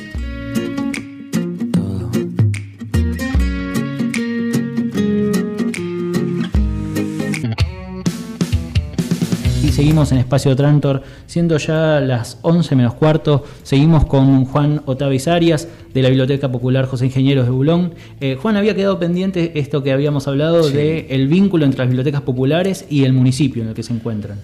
Seguimos 9.81 10.13
en 10.13 10.19
Espacio 10.19 10.55
Trantor, 10.55 11.03
siendo 11.25 11.57
ya 11.57 12.01
las 12.01 12.39
11 12.43 12.77
menos 12.77 12.93
cuarto, 12.93 13.47
seguimos 13.63 14.05
con 14.05 14.45
Juan 14.45 14.83
Otavis 14.85 15.27
Arias 15.27 15.69
de 15.95 16.03
la 16.03 16.11
Biblioteca 16.11 16.53
Popular 16.53 16.85
José 16.85 17.07
Ingenieros 17.07 17.47
de 17.47 17.51
Bulón. 17.51 17.95
Eh, 18.21 18.37
Juan, 18.39 18.59
había 18.59 18.75
quedado 18.75 18.99
pendiente 18.99 19.59
esto 19.59 19.83
que 19.83 19.91
habíamos 19.91 20.29
hablado 20.29 20.69
de 20.69 21.07
el 21.09 21.29
vínculo 21.29 21.65
entre 21.65 21.79
las 21.79 21.89
bibliotecas 21.89 22.21
populares 22.21 22.85
y 22.91 23.05
el 23.05 23.15
municipio 23.15 23.63
en 23.63 23.71
el 23.71 23.75
que 23.75 23.83
se 23.83 23.95
encuentran. 23.95 24.39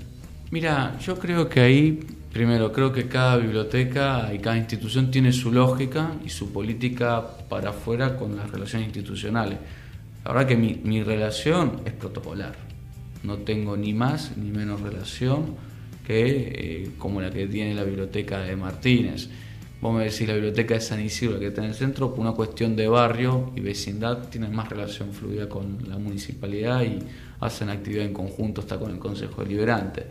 Mira, 0.50 0.96
yo 1.04 1.18
creo 1.18 1.50
que 1.50 1.60
ahí, 1.60 2.00
primero, 2.32 2.72
creo 2.72 2.90
que 2.90 3.06
cada 3.06 3.36
biblioteca 3.36 4.32
y 4.34 4.38
cada 4.38 4.56
institución 4.56 5.10
tiene 5.10 5.34
su 5.34 5.52
lógica 5.52 6.12
y 6.24 6.30
su 6.30 6.50
política 6.50 7.22
para 7.50 7.70
afuera 7.70 8.16
con 8.16 8.36
las 8.38 8.50
relaciones 8.50 8.86
institucionales. 8.86 9.58
La 10.24 10.32
verdad 10.32 10.48
que 10.48 10.56
mi, 10.56 10.80
mi 10.82 11.02
relación 11.02 11.82
es 11.84 11.92
protocolar 11.92 12.65
no 13.26 13.38
tengo 13.38 13.76
ni 13.76 13.92
más 13.92 14.36
ni 14.36 14.50
menos 14.50 14.80
relación 14.80 15.56
que 16.06 16.84
eh, 16.84 16.90
como 16.98 17.20
la 17.20 17.30
que 17.30 17.46
tiene 17.48 17.74
la 17.74 17.82
biblioteca 17.82 18.38
de 18.40 18.54
Martínez. 18.54 19.28
Vos 19.80 19.94
me 19.94 20.04
decís 20.04 20.26
la 20.26 20.34
biblioteca 20.34 20.74
de 20.74 20.80
San 20.80 21.04
Isidro 21.04 21.38
que 21.38 21.48
está 21.48 21.62
en 21.62 21.68
el 21.68 21.74
centro, 21.74 22.14
por 22.14 22.20
una 22.20 22.32
cuestión 22.32 22.76
de 22.76 22.88
barrio 22.88 23.52
y 23.56 23.60
vecindad, 23.60 24.28
tienen 24.28 24.54
más 24.54 24.68
relación 24.68 25.12
fluida 25.12 25.48
con 25.48 25.78
la 25.88 25.98
municipalidad 25.98 26.82
y 26.82 27.00
hacen 27.40 27.68
actividad 27.68 28.04
en 28.04 28.14
conjunto 28.14 28.62
hasta 28.62 28.78
con 28.78 28.92
el 28.92 28.98
Consejo 28.98 29.42
Deliberante. 29.42 30.06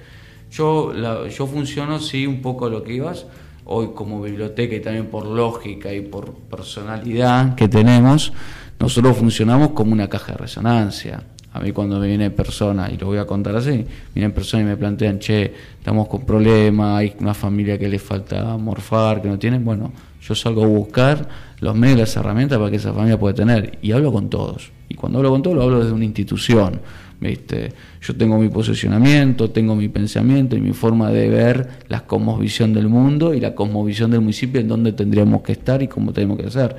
Yo, 0.51 0.93
yo 1.27 1.47
funciono, 1.47 1.99
sí, 1.99 2.27
un 2.27 2.41
poco 2.41 2.67
a 2.67 2.69
lo 2.69 2.83
que 2.83 2.93
ibas, 2.93 3.25
hoy 3.63 3.89
como 3.95 4.21
biblioteca 4.21 4.75
y 4.75 4.81
también 4.81 5.07
por 5.07 5.25
lógica 5.25 5.91
y 5.91 6.01
por 6.01 6.33
personalidad 6.33 7.55
que 7.55 7.67
tenemos, 7.67 8.33
nosotros 8.79 9.17
funcionamos 9.17 9.71
como 9.71 9.93
una 9.93 10.07
caja 10.07 10.33
de 10.33 10.37
resonancia 10.37 11.23
a 11.55 11.61
mí 11.61 11.71
cuando 11.71 11.99
me 11.99 12.07
viene 12.07 12.31
persona, 12.31 12.91
y 12.91 12.97
lo 12.97 13.07
voy 13.07 13.17
a 13.17 13.25
contar 13.25 13.55
así, 13.55 13.85
vienen 14.13 14.33
personas 14.33 14.65
y 14.65 14.69
me 14.69 14.75
plantean, 14.75 15.19
che, 15.19 15.53
estamos 15.77 16.09
con 16.09 16.25
problemas, 16.25 16.99
hay 16.99 17.13
una 17.21 17.33
familia 17.33 17.79
que 17.79 17.87
le 17.87 17.97
falta 17.97 18.57
morfar, 18.57 19.21
que 19.21 19.29
no 19.29 19.39
tienen, 19.39 19.63
bueno, 19.63 19.93
yo 20.21 20.35
salgo 20.35 20.65
a 20.65 20.67
buscar 20.67 21.29
los 21.61 21.73
medios, 21.73 21.99
las 21.99 22.17
herramientas 22.17 22.57
para 22.57 22.69
que 22.69 22.75
esa 22.75 22.91
familia 22.91 23.17
pueda 23.17 23.35
tener, 23.35 23.79
y 23.81 23.93
hablo 23.93 24.11
con 24.11 24.29
todos. 24.29 24.69
Y 24.89 24.95
cuando 24.95 25.19
hablo 25.19 25.29
con 25.29 25.43
todos, 25.43 25.55
lo 25.55 25.63
hablo 25.63 25.79
desde 25.79 25.93
una 25.93 26.03
institución. 26.03 26.81
¿viste? 27.21 27.71
Yo 28.01 28.13
tengo 28.17 28.37
mi 28.37 28.49
posicionamiento, 28.49 29.49
tengo 29.49 29.77
mi 29.77 29.87
pensamiento 29.87 30.57
y 30.57 30.59
mi 30.59 30.73
forma 30.73 31.09
de 31.09 31.29
ver 31.29 31.69
la 31.87 32.01
cosmovisión 32.01 32.73
del 32.73 32.89
mundo 32.89 33.33
y 33.33 33.39
la 33.39 33.55
cosmovisión 33.55 34.11
del 34.11 34.19
municipio 34.19 34.59
en 34.59 34.67
donde 34.67 34.91
tendríamos 34.91 35.41
que 35.41 35.53
estar 35.53 35.81
y 35.81 35.87
cómo 35.87 36.11
tenemos 36.11 36.37
que 36.37 36.47
hacer. 36.47 36.75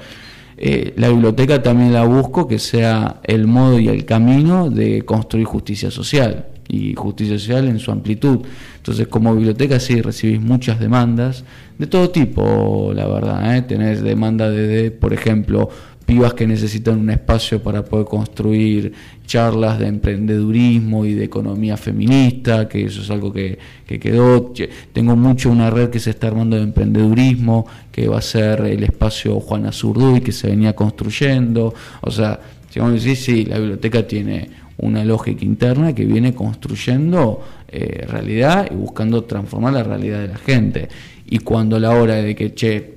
Eh, 0.59 0.95
la 0.97 1.09
biblioteca 1.11 1.62
también 1.62 1.92
la 1.92 2.05
busco 2.05 2.49
que 2.49 2.59
sea 2.59 3.21
el 3.25 3.47
modo 3.47 3.79
y 3.79 3.88
el 3.88 4.05
camino 4.07 4.71
de 4.71 5.03
construir 5.03 5.47
justicia 5.47 5.90
social 5.90 6.47
y 6.69 6.95
justicia 6.95 7.38
social 7.38 7.69
en 7.69 7.79
su 7.79 7.92
amplitud. 7.92 8.40
Entonces, 8.77 9.07
como 9.09 9.35
biblioteca 9.35 9.79
sí 9.79 10.01
recibís 10.01 10.40
muchas 10.40 10.81
demandas 10.81 11.45
de 11.79 11.87
todo 11.87 12.11
tipo, 12.11 12.92
la 12.95 13.07
verdad. 13.07 13.57
¿eh? 13.57 13.62
Tenés 13.62 14.03
demanda 14.03 14.51
de, 14.51 14.90
por 14.90 15.12
ejemplo, 15.12 15.69
pibas 16.07 16.35
que 16.35 16.47
necesitan 16.47 16.99
un 17.01 17.11
espacio 17.11 17.61
para 17.61 17.85
poder 17.85 18.07
construir 18.07 18.92
charlas 19.27 19.81
de 19.81 19.88
emprendedurismo 19.88 21.05
y 21.05 21.14
de 21.14 21.25
economía 21.25 21.77
feminista, 21.77 22.69
que 22.69 22.85
eso 22.85 23.03
es 23.03 23.11
algo 23.11 23.33
que, 23.33 23.59
quedó. 23.87 24.53
Tengo 24.92 25.16
mucho 25.16 25.51
una 25.51 25.69
red 25.69 25.90
que 25.90 25.99
se 25.99 26.11
está 26.11 26.29
armando 26.29 26.57
de 26.57 26.62
emprendedurismo, 26.62 27.66
que 27.90 28.07
va 28.07 28.19
a 28.19 28.23
ser 28.23 28.61
el 28.61 28.85
espacio 28.85 29.40
Juana 29.40 29.73
Zurduy, 29.73 30.21
que 30.21 30.33
se 30.33 30.47
venía 30.49 30.75
construyendo. 30.75 31.75
O 32.01 32.11
sea, 32.11 32.38
si 32.71 32.79
vamos 32.79 32.92
a 32.92 32.95
decir, 32.95 33.16
sí, 33.16 33.45
la 33.45 33.59
biblioteca 33.59 34.07
tiene 34.07 34.49
una 34.79 35.05
lógica 35.05 35.45
interna 35.45 35.92
que 35.92 36.05
viene 36.05 36.35
construyendo 36.35 37.42
eh, 37.69 38.05
realidad 38.07 38.69
y 38.71 38.75
buscando 38.75 39.25
transformar 39.25 39.73
la 39.73 39.83
realidad 39.83 40.21
de 40.21 40.29
la 40.29 40.38
gente. 40.38 40.88
Y 41.27 41.38
cuando 41.38 41.81
la 41.81 41.90
hora 41.90 42.14
de 42.16 42.37
que, 42.37 42.55
che, 42.55 42.95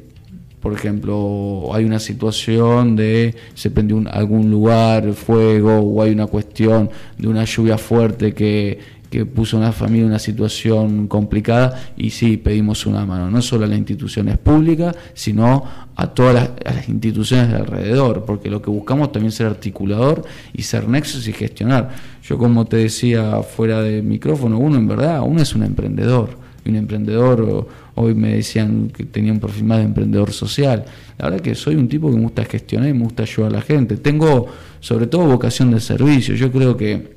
por 0.60 0.74
ejemplo, 0.74 1.69
hay 1.74 1.86
una 1.86 2.00
situación 2.00 2.95
de 2.95 3.34
se 3.54 3.72
prendió 3.72 4.04
algún 4.12 4.52
lugar 4.52 5.13
fuego 5.13 5.78
o 5.80 6.02
hay 6.02 6.12
una 6.12 6.28
cuestión 6.28 6.89
de 7.17 7.28
una 7.28 7.45
lluvia 7.45 7.78
fuerte 7.78 8.34
que, 8.34 9.00
puso 9.34 9.58
a 9.58 9.62
una 9.62 9.72
familia 9.72 10.04
en 10.04 10.10
una 10.10 10.19
situación 10.19 11.08
complicada 11.08 11.93
y 11.98 12.12
sí, 12.12 12.38
pedimos 12.38 12.86
una 12.86 13.08
mano, 13.08 13.32
no 13.32 13.41
solo 13.41 13.65
a 13.65 13.67
las 13.67 13.78
instituciones 13.78 14.38
públicas, 14.38 14.95
sino 15.15 15.63
a 15.95 16.08
todas 16.08 16.36
las, 16.36 16.52
las 16.63 16.88
instituciones 16.88 17.50
de 17.50 17.56
alrededor, 17.56 18.24
porque 18.26 18.52
lo 18.52 18.62
que 18.62 18.69
buscamos 18.69 19.12
también 19.12 19.30
es 19.30 19.36
ser 19.36 19.48
articulador 19.48 20.24
y 20.54 20.62
ser 20.62 20.88
nexos 20.88 21.28
y 21.28 21.34
gestionar. 21.34 21.89
Yo 22.22 22.38
como 22.38 22.65
te 22.65 22.78
decía 22.78 23.41
fuera 23.41 23.82
de 23.82 24.04
micrófono, 24.04 24.60
uno 24.60 24.78
en 24.78 24.88
verdad, 24.88 25.22
uno 25.26 25.41
es 25.41 25.56
un 25.56 25.63
emprendedor, 25.63 26.30
y 26.63 26.69
un 26.69 26.76
emprendedor 26.76 27.67
Hoy 28.01 28.15
me 28.15 28.33
decían 28.33 28.89
que 28.95 29.03
tenía 29.03 29.33
un 29.33 29.41
perfil 29.41 29.65
más 29.65 29.79
de 29.79 29.83
emprendedor 29.83 30.31
social. 30.31 30.85
La 31.17 31.25
verdad 31.25 31.41
que 31.41 31.53
soy 31.53 31.75
un 31.75 31.89
tipo 31.89 32.09
que 32.09 32.15
me 32.15 32.21
gusta 32.21 32.45
gestionar 32.45 32.88
y 32.88 32.93
me 32.93 33.03
gusta 33.03 33.23
ayudar 33.23 33.51
a 33.51 33.55
la 33.57 33.62
gente. 33.62 33.97
Tengo 33.97 34.47
sobre 34.79 35.07
todo 35.07 35.25
vocación 35.25 35.71
de 35.71 35.81
servicio. 35.81 36.33
Yo 36.33 36.49
creo 36.49 36.77
que 36.77 37.13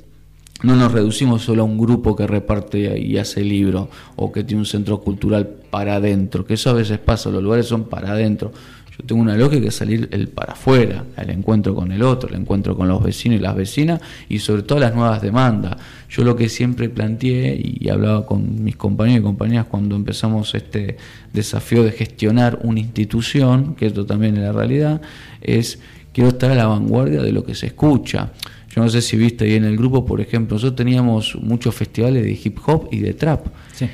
no 0.64 0.74
nos 0.74 0.90
reducimos 0.90 1.42
solo 1.42 1.62
a 1.62 1.66
un 1.66 1.78
grupo 1.78 2.16
que 2.16 2.26
reparte 2.26 2.98
y 2.98 3.16
hace 3.16 3.44
libro 3.44 3.90
o 4.16 4.32
que 4.32 4.42
tiene 4.42 4.58
un 4.62 4.66
centro 4.66 5.00
cultural 5.00 5.46
para 5.70 5.94
adentro, 5.94 6.44
que 6.44 6.54
eso 6.54 6.70
a 6.70 6.72
veces 6.72 6.98
pasa, 6.98 7.30
los 7.30 7.44
lugares 7.44 7.66
son 7.66 7.84
para 7.84 8.10
adentro. 8.10 8.50
Yo 8.90 9.06
tengo 9.06 9.22
una 9.22 9.36
lógica 9.36 9.62
que 9.62 9.70
salir 9.70 10.08
el 10.10 10.28
para 10.28 10.54
afuera, 10.54 11.04
el 11.16 11.30
encuentro 11.30 11.76
con 11.76 11.92
el 11.92 12.02
otro, 12.02 12.28
el 12.28 12.34
encuentro 12.34 12.76
con 12.76 12.88
los 12.88 13.02
vecinos 13.02 13.38
y 13.38 13.42
las 13.42 13.54
vecinas 13.54 14.00
y 14.28 14.40
sobre 14.40 14.64
todo 14.64 14.80
las 14.80 14.94
nuevas 14.94 15.22
demandas. 15.22 15.76
Yo 16.12 16.25
lo 16.25 16.37
que 16.37 16.51
siempre 16.51 16.90
planteé 16.90 17.59
y 17.59 17.88
hablaba 17.88 18.27
con 18.27 18.62
mis 18.62 18.77
compañeros 18.77 19.20
y 19.20 19.22
compañeras 19.22 19.64
cuando 19.64 19.96
empezamos 19.96 20.55
este 20.55 20.98
desafío 21.33 21.83
de 21.83 21.92
gestionar 21.92 22.59
una 22.64 22.81
institución, 22.81 23.75
que 23.75 23.87
esto 23.87 24.05
también 24.05 24.37
es 24.37 24.42
la 24.42 24.53
realidad, 24.53 25.01
es 25.40 25.79
quiero 26.12 26.29
estar 26.29 26.51
a 26.51 26.55
la 26.55 26.66
vanguardia 26.66 27.22
de 27.22 27.33
lo 27.33 27.46
que 27.46 27.55
se 27.55 27.68
escucha. 27.68 28.31
Yo 28.75 28.83
no 28.83 28.90
sé 28.90 29.01
si 29.01 29.16
viste 29.16 29.46
ahí 29.46 29.55
en 29.55 29.64
el 29.64 29.79
grupo, 29.79 30.05
por 30.05 30.20
ejemplo, 30.20 30.57
nosotros 30.57 30.77
teníamos 30.77 31.35
muchos 31.37 31.75
festivales 31.75 32.22
de 32.25 32.33
hip 32.33 32.59
hop 32.66 32.88
y 32.92 32.98
de 32.98 33.14
trap. 33.14 33.46
Sí. 33.72 33.88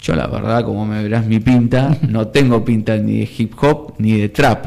Yo 0.00 0.14
la 0.14 0.28
verdad, 0.28 0.64
como 0.64 0.86
me 0.86 1.02
verás 1.02 1.26
mi 1.26 1.40
pinta, 1.40 1.98
no 2.08 2.28
tengo 2.28 2.64
pinta 2.64 2.96
ni 2.98 3.18
de 3.18 3.28
hip 3.36 3.54
hop 3.60 3.94
ni 3.98 4.12
de 4.12 4.28
trap. 4.28 4.66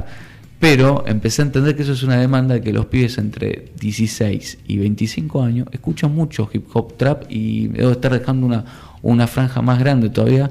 Pero 0.65 1.03
empecé 1.05 1.43
a 1.43 1.45
entender 1.45 1.75
que 1.75 1.83
eso 1.83 1.91
es 1.91 2.01
una 2.01 2.19
demanda 2.19 2.59
que 2.59 2.73
los 2.73 2.87
pibes 2.87 3.19
entre 3.19 3.65
16 3.79 4.57
y 4.67 4.77
25 4.77 5.43
años 5.43 5.67
escuchan 5.71 6.15
mucho 6.15 6.49
hip 6.51 6.65
hop 6.73 6.97
trap 6.97 7.25
y 7.29 7.67
debo 7.67 7.91
estar 7.91 8.11
dejando 8.11 8.47
una, 8.47 8.65
una 9.03 9.27
franja 9.27 9.61
más 9.61 9.77
grande 9.77 10.09
todavía. 10.09 10.49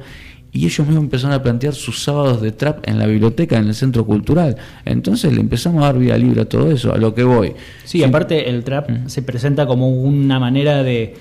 Y 0.52 0.66
ellos 0.66 0.86
mismos 0.86 1.02
empezaron 1.02 1.34
a 1.34 1.42
plantear 1.42 1.74
sus 1.74 2.00
sábados 2.00 2.40
de 2.40 2.52
trap 2.52 2.88
en 2.88 3.00
la 3.00 3.06
biblioteca, 3.06 3.58
en 3.58 3.66
el 3.66 3.74
centro 3.74 4.06
cultural. 4.06 4.56
Entonces 4.84 5.32
le 5.32 5.40
empezamos 5.40 5.82
a 5.82 5.86
dar 5.86 5.98
vida 5.98 6.16
libre 6.16 6.42
a 6.42 6.44
todo 6.44 6.70
eso, 6.70 6.94
a 6.94 6.96
lo 6.96 7.12
que 7.12 7.24
voy. 7.24 7.52
Sí, 7.82 8.04
aparte 8.04 8.48
el 8.48 8.62
trap 8.62 8.88
mm. 8.88 9.08
se 9.08 9.22
presenta 9.22 9.66
como 9.66 9.88
una 9.88 10.38
manera 10.38 10.84
de 10.84 11.16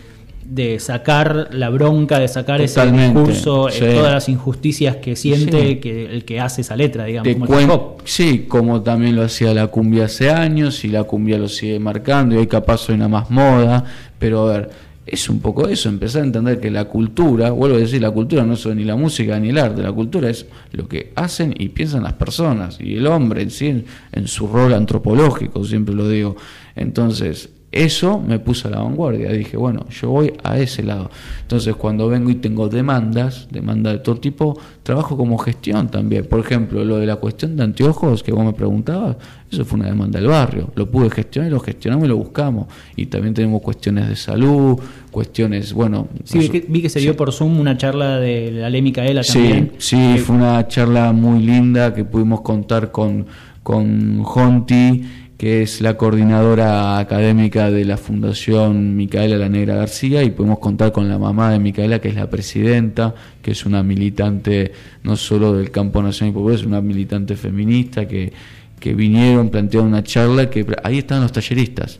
de 0.45 0.79
sacar 0.79 1.49
la 1.51 1.69
bronca, 1.69 2.19
de 2.19 2.27
sacar 2.27 2.61
ese 2.61 2.85
discurso, 2.91 3.69
eh, 3.69 3.93
todas 3.95 4.13
las 4.13 4.29
injusticias 4.29 4.97
que 4.97 5.15
siente 5.15 5.79
que 5.79 6.05
el 6.05 6.25
que 6.25 6.39
hace 6.39 6.61
esa 6.61 6.75
letra, 6.75 7.05
digamos. 7.05 7.47
Como 7.47 7.97
sí, 8.03 8.45
como 8.47 8.81
también 8.81 9.15
lo 9.15 9.23
hacía 9.23 9.53
la 9.53 9.67
cumbia 9.67 10.05
hace 10.05 10.29
años 10.29 10.83
y 10.85 10.89
la 10.89 11.03
cumbia 11.03 11.37
lo 11.37 11.47
sigue 11.47 11.79
marcando 11.79 12.35
y 12.35 12.39
hay 12.39 12.47
capaz 12.47 12.89
hoy 12.89 12.95
una 12.95 13.07
más 13.07 13.29
moda, 13.29 13.83
pero 14.19 14.49
a 14.49 14.57
ver, 14.57 14.69
es 15.05 15.29
un 15.29 15.39
poco 15.41 15.67
eso, 15.67 15.89
empezar 15.89 16.21
a 16.21 16.25
entender 16.25 16.59
que 16.59 16.71
la 16.71 16.85
cultura, 16.85 17.51
vuelvo 17.51 17.75
a 17.75 17.79
decir, 17.79 18.01
la 18.01 18.11
cultura 18.11 18.43
no 18.43 18.53
es 18.53 18.65
ni 18.67 18.85
la 18.85 18.95
música 18.95 19.37
ni 19.39 19.49
el 19.49 19.57
arte, 19.57 19.81
la 19.81 19.91
cultura 19.91 20.29
es 20.29 20.45
lo 20.71 20.87
que 20.87 21.11
hacen 21.15 21.53
y 21.57 21.69
piensan 21.69 22.03
las 22.03 22.13
personas 22.13 22.79
y 22.79 22.95
el 22.95 23.07
hombre 23.07 23.41
en 23.41 23.51
sí 23.51 23.83
en 24.11 24.27
su 24.27 24.47
rol 24.47 24.73
antropológico, 24.73 25.63
siempre 25.65 25.93
lo 25.93 26.07
digo. 26.07 26.37
Entonces, 26.75 27.49
eso 27.73 28.19
me 28.19 28.37
puso 28.37 28.67
a 28.67 28.71
la 28.71 28.81
vanguardia. 28.81 29.31
Dije, 29.31 29.57
bueno, 29.57 29.87
yo 29.89 30.09
voy 30.09 30.31
a 30.43 30.59
ese 30.59 30.83
lado. 30.83 31.09
Entonces, 31.41 31.75
cuando 31.75 32.07
vengo 32.07 32.29
y 32.29 32.35
tengo 32.35 32.69
demandas, 32.69 33.47
demandas 33.49 33.93
de 33.93 33.99
todo 33.99 34.17
tipo, 34.17 34.59
trabajo 34.83 35.17
como 35.17 35.39
gestión 35.39 35.89
también. 35.89 36.25
Por 36.25 36.39
ejemplo, 36.39 36.85
lo 36.85 36.97
de 36.97 37.07
la 37.07 37.15
cuestión 37.15 37.57
de 37.57 37.63
anteojos 37.63 38.21
que 38.21 38.31
vos 38.31 38.45
me 38.45 38.53
preguntabas, 38.53 39.17
eso 39.51 39.65
fue 39.65 39.79
una 39.79 39.89
demanda 39.89 40.19
del 40.19 40.29
barrio. 40.29 40.69
Lo 40.75 40.89
pude 40.89 41.09
gestionar 41.09 41.49
y 41.49 41.51
lo 41.51 41.59
gestionamos 41.59 42.05
y 42.05 42.09
lo 42.09 42.17
buscamos. 42.17 42.67
Y 42.95 43.07
también 43.07 43.33
tenemos 43.33 43.59
cuestiones 43.63 44.07
de 44.07 44.15
salud, 44.15 44.79
cuestiones, 45.09 45.73
bueno... 45.73 46.07
Sí, 46.25 46.65
vi 46.67 46.81
que 46.81 46.89
se 46.89 46.99
dio 46.99 47.17
por 47.17 47.31
Zoom 47.31 47.59
una 47.59 47.75
charla 47.75 48.19
de 48.19 48.51
la 48.51 48.69
ley 48.69 48.83
Micaela 48.83 49.23
también. 49.23 49.71
Sí, 49.79 49.97
sí, 49.97 50.17
fue 50.19 50.35
una 50.35 50.67
charla 50.67 51.11
muy 51.11 51.39
linda 51.39 51.91
que 51.91 52.05
pudimos 52.05 52.41
contar 52.41 52.91
con, 52.91 53.25
con 53.63 54.21
Jonti 54.23 55.22
que 55.43 55.61
es 55.61 55.81
la 55.81 55.97
coordinadora 55.97 56.97
académica 56.97 57.69
de 57.69 57.83
la 57.83 57.97
Fundación 57.97 58.95
Micaela 58.95 59.35
La 59.35 59.49
Negra 59.49 59.75
García, 59.75 60.23
y 60.23 60.29
podemos 60.29 60.59
contar 60.59 60.93
con 60.93 61.09
la 61.09 61.19
mamá 61.19 61.51
de 61.51 61.59
Micaela, 61.59 61.99
que 61.99 62.07
es 62.07 62.15
la 62.15 62.29
presidenta, 62.29 63.13
que 63.41 63.51
es 63.51 63.65
una 63.65 63.83
militante 63.83 64.71
no 65.03 65.17
solo 65.17 65.51
del 65.51 65.69
campo 65.69 66.01
nacional 66.01 66.31
y 66.31 66.33
popular, 66.35 66.59
es 66.59 66.65
una 66.65 66.79
militante 66.79 67.35
feminista 67.35 68.07
que, 68.07 68.31
que 68.79 68.93
vinieron, 68.93 69.49
plantearon 69.49 69.89
una 69.89 70.01
charla, 70.01 70.49
que 70.49 70.65
ahí 70.81 70.99
están 70.99 71.21
los 71.21 71.33
talleristas. 71.33 71.99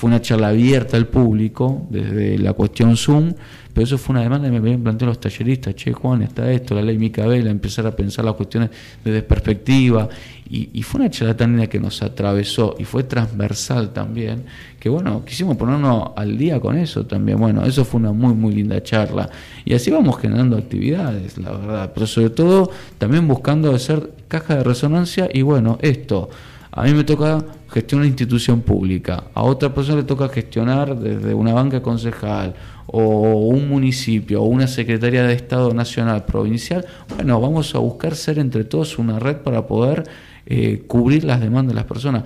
Fue 0.00 0.08
una 0.08 0.22
charla 0.22 0.48
abierta 0.48 0.96
al 0.96 1.08
público 1.08 1.86
desde 1.90 2.38
la 2.38 2.54
cuestión 2.54 2.96
Zoom, 2.96 3.34
pero 3.74 3.84
eso 3.84 3.98
fue 3.98 4.14
una 4.14 4.22
demanda 4.22 4.50
que 4.50 4.58
me 4.58 4.78
planteado 4.78 5.10
los 5.10 5.20
talleristas, 5.20 5.74
che 5.74 5.92
Juan, 5.92 6.22
está 6.22 6.50
esto, 6.50 6.74
la 6.74 6.80
ley 6.80 6.96
Micaela, 6.96 7.50
empezar 7.50 7.86
a 7.86 7.94
pensar 7.94 8.24
las 8.24 8.32
cuestiones 8.32 8.70
desde 9.04 9.20
perspectiva, 9.20 10.08
y, 10.48 10.82
fue 10.84 11.02
una 11.02 11.10
charla 11.10 11.36
tan 11.36 11.50
linda 11.50 11.66
que 11.66 11.78
nos 11.78 12.00
atravesó 12.00 12.76
y 12.78 12.84
fue 12.84 13.02
transversal 13.04 13.92
también, 13.92 14.44
que 14.78 14.88
bueno, 14.88 15.22
quisimos 15.22 15.58
ponernos 15.58 16.12
al 16.16 16.38
día 16.38 16.58
con 16.60 16.78
eso 16.78 17.04
también, 17.04 17.38
bueno, 17.38 17.62
eso 17.66 17.84
fue 17.84 18.00
una 18.00 18.12
muy, 18.12 18.32
muy 18.32 18.54
linda 18.54 18.82
charla, 18.82 19.28
y 19.66 19.74
así 19.74 19.90
vamos 19.90 20.18
generando 20.18 20.56
actividades, 20.56 21.36
la 21.36 21.52
verdad, 21.52 21.92
pero 21.92 22.06
sobre 22.06 22.30
todo 22.30 22.70
también 22.96 23.28
buscando 23.28 23.74
hacer 23.74 24.12
caja 24.28 24.56
de 24.56 24.64
resonancia, 24.64 25.28
y 25.30 25.42
bueno, 25.42 25.76
esto, 25.82 26.30
a 26.72 26.84
mí 26.84 26.94
me 26.94 27.04
toca 27.04 27.44
gestionar 27.68 28.02
una 28.02 28.08
institución 28.08 28.60
pública, 28.60 29.24
a 29.34 29.42
otra 29.42 29.72
persona 29.74 29.98
le 29.98 30.04
toca 30.04 30.28
gestionar 30.28 30.96
desde 30.96 31.34
una 31.34 31.52
banca 31.52 31.82
concejal 31.82 32.54
o 32.86 33.48
un 33.48 33.68
municipio 33.68 34.42
o 34.42 34.46
una 34.46 34.66
Secretaría 34.66 35.24
de 35.24 35.34
Estado 35.34 35.72
nacional, 35.74 36.24
provincial, 36.24 36.84
bueno, 37.14 37.40
vamos 37.40 37.74
a 37.74 37.78
buscar 37.78 38.14
ser 38.14 38.38
entre 38.38 38.64
todos 38.64 38.98
una 38.98 39.18
red 39.18 39.36
para 39.38 39.66
poder 39.66 40.04
eh, 40.46 40.84
cubrir 40.86 41.24
las 41.24 41.40
demandas 41.40 41.74
de 41.74 41.80
las 41.80 41.84
personas. 41.84 42.24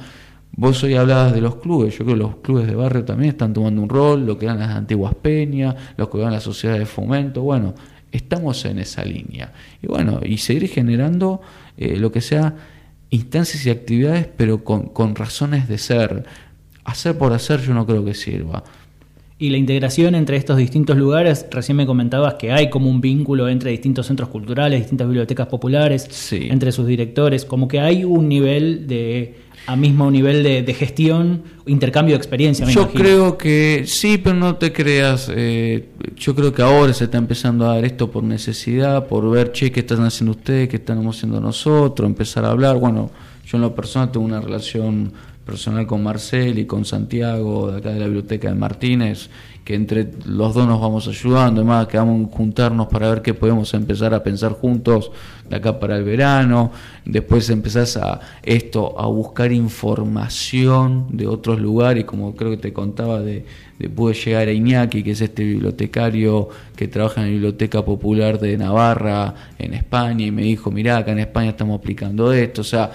Vos 0.57 0.83
hoy 0.85 0.95
hablabas 0.95 1.35
de 1.35 1.41
los 1.41 1.57
clubes, 1.57 1.99
yo 1.99 2.05
creo 2.05 2.17
que 2.17 2.23
los 2.23 2.37
clubes 2.37 2.67
de 2.67 2.77
barrio 2.77 3.05
también 3.05 3.31
están 3.31 3.53
tomando 3.53 3.83
un 3.83 3.89
rol, 3.89 4.25
lo 4.25 4.39
que 4.39 4.47
eran 4.47 4.61
las 4.61 4.71
antiguas 4.71 5.15
peñas, 5.15 5.75
lo 5.97 6.09
que 6.09 6.19
eran 6.19 6.33
las 6.33 6.45
sociedades 6.45 6.81
de 6.81 6.87
fomento, 6.87 7.43
bueno, 7.43 7.75
estamos 8.13 8.65
en 8.65 8.79
esa 8.79 9.05
línea. 9.05 9.53
Y 9.83 9.89
bueno, 9.89 10.21
y 10.25 10.39
seguir 10.39 10.69
generando 10.69 11.43
eh, 11.77 11.97
lo 11.97 12.13
que 12.13 12.21
sea 12.21 12.55
instancias 13.15 13.65
y 13.67 13.71
actividades, 13.71 14.29
pero 14.37 14.65
con, 14.65 14.89
con 14.89 15.15
razones 15.15 15.69
de 15.69 15.79
ser. 15.79 16.25
Hacer 16.85 17.17
por 17.17 17.33
hacer 17.33 17.63
yo 17.63 17.73
no 17.73 17.87
creo 17.87 18.05
que 18.05 18.15
sirva. 18.15 18.65
Y 19.39 19.51
la 19.51 19.57
integración 19.57 20.15
entre 20.15 20.37
estos 20.37 20.57
distintos 20.57 20.97
lugares, 20.97 21.47
recién 21.51 21.77
me 21.77 21.87
comentabas 21.87 22.35
que 22.35 22.53
hay 22.53 22.71
como 22.71 22.89
un 22.89 23.01
vínculo 23.01 23.49
entre 23.49 23.71
distintos 23.73 24.07
centros 24.07 24.29
culturales, 24.29 24.81
distintas 24.81 25.09
bibliotecas 25.09 25.49
populares, 25.49 26.33
entre 26.33 26.73
sus 26.73 26.87
directores, 26.87 27.45
como 27.45 27.67
que 27.67 27.81
hay 27.81 28.05
un 28.05 28.29
nivel 28.29 28.87
de, 28.87 29.35
a 29.67 29.77
mismo 29.77 30.11
nivel 30.11 30.43
de, 30.43 30.75
gestión, 30.75 31.43
intercambio 31.67 32.15
de 32.15 32.19
experiencia. 32.19 32.67
yo 32.67 32.91
creo 32.91 33.39
que 33.39 33.85
sí, 33.87 34.19
pero 34.19 34.37
no 34.37 34.57
te 34.57 34.73
creas. 34.73 35.31
Eh, 35.35 35.89
yo 36.17 36.35
creo 36.35 36.53
que 36.53 36.63
ahora 36.63 36.93
se 36.93 37.05
está 37.05 37.19
empezando 37.19 37.69
a 37.69 37.77
dar 37.77 37.85
esto 37.85 38.11
por 38.11 38.23
necesidad, 38.25 39.07
por 39.07 39.31
ver, 39.31 39.53
che, 39.53 39.73
qué 39.73 39.81
están 39.81 40.05
haciendo 40.05 40.33
ustedes, 40.33 40.69
qué 40.69 40.77
estamos 40.77 41.17
haciendo 41.17 41.41
nosotros, 41.41 42.07
empezar 42.07 42.45
a 42.45 42.51
hablar. 42.51 42.77
Bueno, 42.77 43.11
yo 43.47 43.57
en 43.57 43.63
lo 43.63 43.75
personal 43.75 44.13
tengo 44.13 44.27
una 44.27 44.41
relación 44.41 45.13
personal 45.45 45.87
con 45.87 46.03
Marcel 46.03 46.59
y 46.59 46.67
con 46.67 46.85
Santiago, 46.85 47.71
de 47.71 47.79
acá 47.79 47.91
de 47.91 48.01
la 48.01 48.07
biblioteca 48.07 48.49
de 48.49 48.55
Martínez, 48.55 49.29
que 49.65 49.75
entre 49.75 50.11
los 50.27 50.53
dos 50.53 50.67
nos 50.69 50.79
vamos 50.79 51.09
ayudando, 51.09 51.63
además 51.63 51.87
que 51.87 51.97
vamos 51.97 52.29
a 52.31 52.37
juntarnos 52.37 52.87
para 52.89 53.09
ver 53.09 53.23
qué 53.23 53.33
podemos 53.33 53.73
empezar 53.73 54.13
a 54.13 54.23
pensar 54.23 54.53
juntos 54.53 55.11
de 55.49 55.57
acá 55.57 55.81
para 55.81 55.97
el 55.97 56.05
verano, 56.05 56.71
después 57.07 57.49
empezás 57.49 57.97
a 57.97 58.21
esto, 58.43 59.01
a 59.01 59.07
buscar 59.07 59.53
información 59.53 61.07
de 61.11 61.27
otros 61.27 61.59
lugares, 61.61 62.05
como 62.05 62.37
creo 62.37 62.51
que 62.51 62.59
te 62.59 62.73
contaba 62.75 63.21
de, 63.21 63.47
de 63.79 63.89
pude 63.89 64.13
llegar 64.13 64.49
a 64.49 64.53
Iñaki, 64.53 65.03
que 65.03 65.13
es 65.13 65.23
este 65.23 65.43
bibliotecario 65.45 66.51
que 66.77 66.87
trabaja 66.87 67.23
en 67.23 67.29
la 67.29 67.33
Biblioteca 67.33 67.83
Popular 67.83 68.39
de 68.39 68.59
Navarra, 68.59 69.35
en 69.59 69.73
España, 69.73 70.27
y 70.27 70.31
me 70.31 70.43
dijo, 70.43 70.71
mirá, 70.71 70.99
acá 70.99 71.13
en 71.13 71.21
España 71.21 71.51
estamos 71.51 71.79
aplicando 71.79 72.33
esto, 72.35 72.61
o 72.61 72.65
sea, 72.65 72.91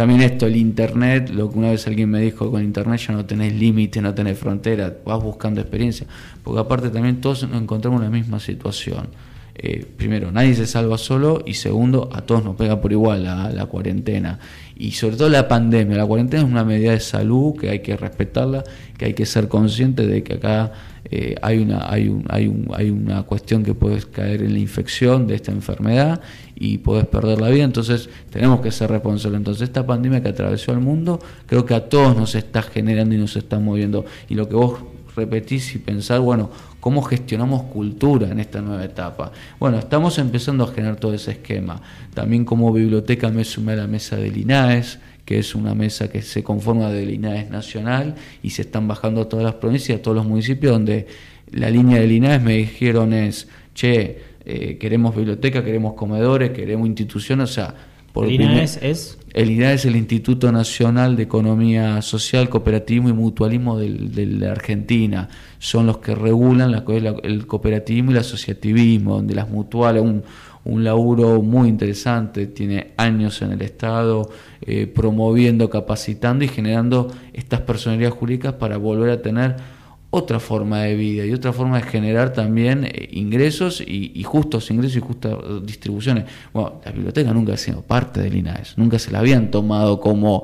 también 0.00 0.22
esto, 0.22 0.46
el 0.46 0.56
Internet, 0.56 1.28
lo 1.28 1.50
que 1.50 1.58
una 1.58 1.72
vez 1.72 1.86
alguien 1.86 2.08
me 2.08 2.22
dijo, 2.22 2.50
con 2.50 2.64
Internet 2.64 3.00
ya 3.06 3.12
no 3.12 3.26
tenés 3.26 3.52
límite, 3.52 4.00
no 4.00 4.14
tenés 4.14 4.38
frontera, 4.38 4.96
vas 5.04 5.22
buscando 5.22 5.60
experiencia, 5.60 6.06
porque 6.42 6.58
aparte 6.58 6.88
también 6.88 7.20
todos 7.20 7.46
nos 7.46 7.60
encontramos 7.60 8.00
en 8.00 8.04
la 8.04 8.10
misma 8.10 8.40
situación. 8.40 9.08
Eh, 9.54 9.84
primero, 9.98 10.32
nadie 10.32 10.54
se 10.54 10.66
salva 10.66 10.96
solo 10.96 11.42
y 11.44 11.52
segundo, 11.52 12.08
a 12.14 12.22
todos 12.22 12.42
nos 12.42 12.56
pega 12.56 12.80
por 12.80 12.92
igual 12.92 13.24
la, 13.24 13.50
la, 13.50 13.66
cuarentena. 13.66 14.38
Y 14.80 14.92
sobre 14.92 15.16
todo 15.16 15.28
la 15.28 15.46
pandemia. 15.46 15.98
La 15.98 16.06
cuarentena 16.06 16.42
es 16.42 16.48
una 16.48 16.64
medida 16.64 16.92
de 16.92 17.00
salud 17.00 17.54
que 17.54 17.68
hay 17.68 17.80
que 17.80 17.98
respetarla, 17.98 18.64
que 18.96 19.04
hay 19.04 19.12
que 19.12 19.26
ser 19.26 19.46
consciente 19.46 20.06
de 20.06 20.22
que 20.22 20.34
acá 20.34 20.72
eh, 21.04 21.34
hay, 21.42 21.58
una, 21.58 21.92
hay, 21.92 22.08
un, 22.08 22.24
hay, 22.30 22.46
un, 22.46 22.66
hay 22.72 22.88
una 22.88 23.24
cuestión 23.24 23.62
que 23.62 23.74
puedes 23.74 24.06
caer 24.06 24.40
en 24.40 24.54
la 24.54 24.58
infección 24.58 25.26
de 25.26 25.34
esta 25.34 25.52
enfermedad 25.52 26.22
y 26.56 26.78
puedes 26.78 27.04
perder 27.04 27.42
la 27.42 27.50
vida, 27.50 27.64
entonces 27.64 28.08
tenemos 28.30 28.62
que 28.62 28.70
ser 28.70 28.90
responsables. 28.90 29.40
Entonces 29.40 29.64
esta 29.64 29.84
pandemia 29.84 30.22
que 30.22 30.30
atravesó 30.30 30.72
el 30.72 30.80
mundo 30.80 31.20
creo 31.44 31.66
que 31.66 31.74
a 31.74 31.90
todos 31.90 32.16
nos 32.16 32.34
está 32.34 32.62
generando 32.62 33.14
y 33.14 33.18
nos 33.18 33.36
está 33.36 33.58
moviendo. 33.58 34.06
Y 34.30 34.34
lo 34.34 34.48
que 34.48 34.54
vos 34.54 34.80
repetís 35.14 35.74
y 35.74 35.78
pensar, 35.78 36.20
bueno, 36.20 36.48
¿cómo 36.80 37.02
gestionamos 37.02 37.64
cultura 37.64 38.28
en 38.28 38.40
esta 38.40 38.60
nueva 38.60 38.84
etapa? 38.84 39.32
Bueno, 39.58 39.78
estamos 39.78 40.18
empezando 40.18 40.64
a 40.64 40.72
generar 40.72 40.96
todo 40.96 41.14
ese 41.14 41.32
esquema. 41.32 41.80
También 42.14 42.44
como 42.44 42.72
biblioteca 42.72 43.28
me 43.28 43.44
sumé 43.44 43.72
a 43.72 43.76
la 43.76 43.86
mesa 43.86 44.16
del 44.16 44.36
INAES, 44.36 44.98
que 45.24 45.38
es 45.38 45.54
una 45.54 45.74
mesa 45.74 46.08
que 46.08 46.22
se 46.22 46.42
conforma 46.42 46.90
del 46.90 47.10
INAES 47.10 47.50
nacional 47.50 48.16
y 48.42 48.50
se 48.50 48.62
están 48.62 48.88
bajando 48.88 49.22
a 49.22 49.28
todas 49.28 49.44
las 49.44 49.54
provincias, 49.54 50.00
a 50.00 50.02
todos 50.02 50.16
los 50.16 50.26
municipios, 50.26 50.72
donde 50.72 51.06
la 51.52 51.70
línea 51.70 52.00
del 52.00 52.12
INAES 52.12 52.42
me 52.42 52.56
dijeron 52.56 53.12
es, 53.12 53.46
che, 53.74 54.30
eh, 54.44 54.78
queremos 54.78 55.14
biblioteca, 55.14 55.62
queremos 55.62 55.94
comedores, 55.94 56.50
queremos 56.50 56.88
instituciones, 56.88 57.50
o 57.50 57.52
sea, 57.52 57.74
por 58.12 58.26
¿El 58.26 58.40
INAES 58.40 58.78
es? 58.82 59.18
El 59.32 59.50
INAES 59.50 59.80
es 59.80 59.84
el 59.86 59.96
Instituto 59.96 60.50
Nacional 60.50 61.16
de 61.16 61.22
Economía 61.22 62.02
Social, 62.02 62.48
Cooperativismo 62.48 63.08
y 63.08 63.12
Mutualismo 63.12 63.78
de, 63.78 64.26
la 64.26 64.52
Argentina. 64.52 65.28
Son 65.58 65.86
los 65.86 65.98
que 65.98 66.14
regulan 66.14 66.72
la, 66.72 66.84
el 67.22 67.46
cooperativismo 67.46 68.10
y 68.10 68.14
el 68.14 68.20
asociativismo, 68.20 69.16
donde 69.16 69.34
las 69.34 69.48
mutuales, 69.48 70.02
un, 70.02 70.24
un 70.64 70.84
laburo 70.84 71.40
muy 71.42 71.68
interesante, 71.68 72.46
tiene 72.46 72.92
años 72.96 73.40
en 73.42 73.52
el 73.52 73.62
Estado, 73.62 74.28
eh, 74.60 74.86
promoviendo, 74.86 75.70
capacitando 75.70 76.44
y 76.44 76.48
generando 76.48 77.10
estas 77.32 77.60
personalidades 77.62 78.14
jurídicas 78.14 78.54
para 78.54 78.76
volver 78.76 79.10
a 79.10 79.22
tener 79.22 79.56
otra 80.10 80.40
forma 80.40 80.82
de 80.82 80.96
vida 80.96 81.24
y 81.24 81.32
otra 81.32 81.52
forma 81.52 81.76
de 81.76 81.84
generar 81.84 82.32
también 82.32 82.84
eh, 82.84 83.08
ingresos 83.12 83.80
y, 83.80 84.22
justos 84.24 84.70
ingresos 84.70 84.96
y 84.96 85.00
justas 85.00 85.34
distribuciones. 85.62 86.24
Bueno, 86.52 86.80
la 86.84 86.92
biblioteca 86.92 87.32
nunca 87.32 87.54
ha 87.54 87.56
sido 87.56 87.82
parte 87.82 88.20
del 88.20 88.36
INAES, 88.36 88.76
nunca 88.76 88.98
se 88.98 89.10
la 89.10 89.20
habían 89.20 89.50
tomado 89.50 90.00
como, 90.00 90.42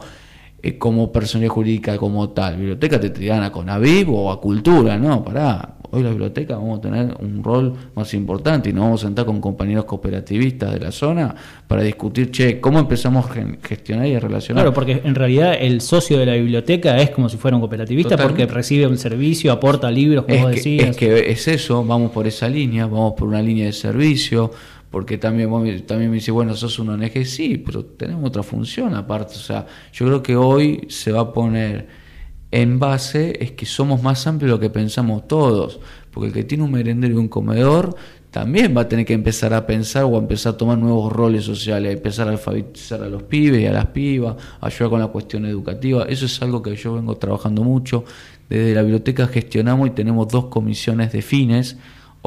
eh, 0.62 0.78
como 0.78 1.12
personalidad 1.12 1.52
jurídica 1.52 1.96
como 1.98 2.30
tal. 2.30 2.56
biblioteca 2.56 3.00
te 3.00 3.10
tiran 3.10 3.42
a 3.42 3.50
Conaviv 3.50 4.10
o 4.10 4.30
a 4.30 4.40
Cultura, 4.40 4.98
no, 4.98 5.24
pará, 5.24 5.75
hoy 5.90 6.02
la 6.02 6.10
biblioteca 6.10 6.56
vamos 6.56 6.78
a 6.78 6.82
tener 6.82 7.16
un 7.20 7.42
rol 7.42 7.74
más 7.94 8.12
importante 8.14 8.70
y 8.70 8.72
nos 8.72 8.84
vamos 8.84 9.02
a 9.02 9.06
sentar 9.06 9.26
con 9.26 9.40
compañeros 9.40 9.84
cooperativistas 9.84 10.72
de 10.72 10.80
la 10.80 10.92
zona 10.92 11.34
para 11.66 11.82
discutir, 11.82 12.30
che, 12.30 12.60
cómo 12.60 12.78
empezamos 12.78 13.26
a 13.30 13.34
gestionar 13.62 14.06
y 14.06 14.14
a 14.14 14.20
relacionar. 14.20 14.64
Claro, 14.64 14.74
porque 14.74 15.00
en 15.04 15.14
realidad 15.14 15.56
el 15.58 15.80
socio 15.80 16.18
de 16.18 16.26
la 16.26 16.34
biblioteca 16.34 16.98
es 16.98 17.10
como 17.10 17.28
si 17.28 17.36
fuera 17.36 17.56
un 17.56 17.60
cooperativista 17.60 18.16
porque 18.16 18.46
recibe 18.46 18.86
un 18.86 18.98
servicio, 18.98 19.52
aporta 19.52 19.90
libros, 19.90 20.24
como 20.24 20.36
es 20.36 20.44
que, 20.44 20.50
decías. 20.50 20.90
Es 20.90 20.96
que 20.96 21.30
es 21.30 21.48
eso, 21.48 21.84
vamos 21.84 22.10
por 22.10 22.26
esa 22.26 22.48
línea, 22.48 22.86
vamos 22.86 23.14
por 23.14 23.28
una 23.28 23.42
línea 23.42 23.66
de 23.66 23.72
servicio, 23.72 24.50
porque 24.90 25.18
también, 25.18 25.50
también 25.86 26.10
me 26.10 26.16
dice, 26.16 26.30
bueno, 26.30 26.54
sos 26.54 26.78
un 26.78 26.90
ONG, 26.90 27.24
sí, 27.24 27.58
pero 27.58 27.84
tenemos 27.84 28.24
otra 28.24 28.42
función 28.42 28.94
aparte. 28.94 29.34
O 29.34 29.38
sea, 29.38 29.66
yo 29.92 30.06
creo 30.06 30.22
que 30.22 30.36
hoy 30.36 30.86
se 30.88 31.12
va 31.12 31.20
a 31.20 31.32
poner 31.32 32.05
en 32.50 32.78
base 32.78 33.42
es 33.42 33.52
que 33.52 33.66
somos 33.66 34.02
más 34.02 34.26
amplios 34.26 34.50
de 34.50 34.56
lo 34.56 34.60
que 34.60 34.70
pensamos 34.70 35.26
todos, 35.28 35.80
porque 36.10 36.28
el 36.28 36.32
que 36.32 36.44
tiene 36.44 36.64
un 36.64 36.70
merendero 36.70 37.14
y 37.14 37.16
un 37.18 37.28
comedor 37.28 37.96
también 38.30 38.76
va 38.76 38.82
a 38.82 38.88
tener 38.88 39.06
que 39.06 39.14
empezar 39.14 39.54
a 39.54 39.66
pensar 39.66 40.04
o 40.04 40.16
a 40.16 40.18
empezar 40.18 40.54
a 40.54 40.56
tomar 40.56 40.76
nuevos 40.76 41.12
roles 41.12 41.44
sociales, 41.44 41.94
empezar 41.94 42.28
a 42.28 42.32
alfabetizar 42.32 43.02
a 43.02 43.08
los 43.08 43.22
pibes 43.22 43.62
y 43.62 43.66
a 43.66 43.72
las 43.72 43.86
pibas, 43.86 44.36
ayudar 44.60 44.90
con 44.90 45.00
la 45.00 45.06
cuestión 45.06 45.46
educativa. 45.46 46.04
Eso 46.08 46.26
es 46.26 46.42
algo 46.42 46.62
que 46.62 46.76
yo 46.76 46.94
vengo 46.94 47.16
trabajando 47.16 47.64
mucho. 47.64 48.04
Desde 48.48 48.74
la 48.74 48.82
biblioteca 48.82 49.26
gestionamos 49.26 49.88
y 49.88 49.90
tenemos 49.92 50.28
dos 50.28 50.46
comisiones 50.46 51.12
de 51.12 51.22
fines 51.22 51.78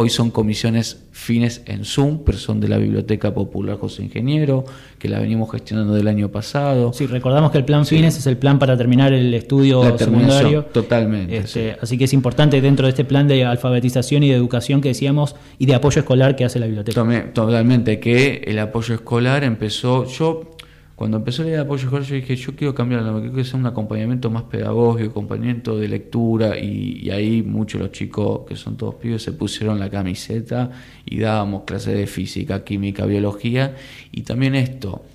Hoy 0.01 0.09
son 0.09 0.31
comisiones 0.31 1.03
fines 1.11 1.61
en 1.65 1.83
Zoom, 1.83 2.19
pero 2.23 2.37
son 2.37 2.61
de 2.61 2.69
la 2.69 2.77
Biblioteca 2.77 3.33
Popular 3.33 3.77
José 3.77 4.01
Ingeniero, 4.01 4.63
que 4.97 5.09
la 5.09 5.19
venimos 5.19 5.51
gestionando 5.51 5.93
del 5.93 6.07
año 6.07 6.29
pasado. 6.29 6.93
Sí, 6.93 7.05
recordamos 7.05 7.51
que 7.51 7.57
el 7.57 7.65
plan 7.65 7.85
fines 7.85 8.17
es 8.17 8.25
el 8.25 8.37
plan 8.37 8.59
para 8.59 8.77
terminar 8.77 9.11
el 9.11 9.33
estudio 9.33 9.97
secundario. 9.97 10.63
Totalmente. 10.63 11.35
Este, 11.35 11.75
así 11.81 11.97
que 11.97 12.05
es 12.05 12.13
importante 12.13 12.61
dentro 12.61 12.85
de 12.85 12.91
este 12.91 13.03
plan 13.03 13.27
de 13.27 13.43
alfabetización 13.43 14.23
y 14.23 14.29
de 14.29 14.35
educación 14.35 14.79
que 14.79 14.87
decíamos 14.87 15.35
y 15.57 15.65
de 15.65 15.75
apoyo 15.75 15.99
escolar 15.99 16.37
que 16.37 16.45
hace 16.45 16.59
la 16.59 16.67
biblioteca. 16.67 17.33
Totalmente, 17.33 17.99
que 17.99 18.43
el 18.47 18.57
apoyo 18.59 18.95
escolar 18.95 19.43
empezó, 19.43 20.05
yo 20.05 20.55
cuando 20.99 21.15
empezó 21.15 21.43
la 21.43 21.47
idea 21.47 21.59
de 21.59 21.63
apoyo 21.63 21.85
escolar, 21.85 22.05
yo 22.05 22.15
dije, 22.15 22.35
yo 22.35 22.55
quiero 22.57 22.75
cambiar, 22.75 23.01
quiero 23.03 23.33
que 23.33 23.55
un 23.55 23.65
acompañamiento 23.65 24.29
más 24.29 24.43
pedagógico, 24.43 25.11
acompañamiento 25.11 25.77
de 25.77 25.87
lectura, 25.87 26.59
y, 26.59 27.09
ahí 27.09 27.41
muchos 27.41 27.79
los 27.79 27.93
chicos, 27.93 28.41
que 28.45 28.57
son 28.57 28.75
todos 28.75 28.95
pibes, 28.95 29.23
se 29.23 29.31
pusieron 29.31 29.79
la 29.79 29.89
camiseta 29.89 30.71
y 31.05 31.19
dábamos 31.19 31.63
clases 31.63 31.95
de 31.95 32.05
física, 32.05 32.65
química, 32.65 33.05
biología, 33.05 33.77
y 34.11 34.23
también 34.23 34.55
esto, 34.55 35.05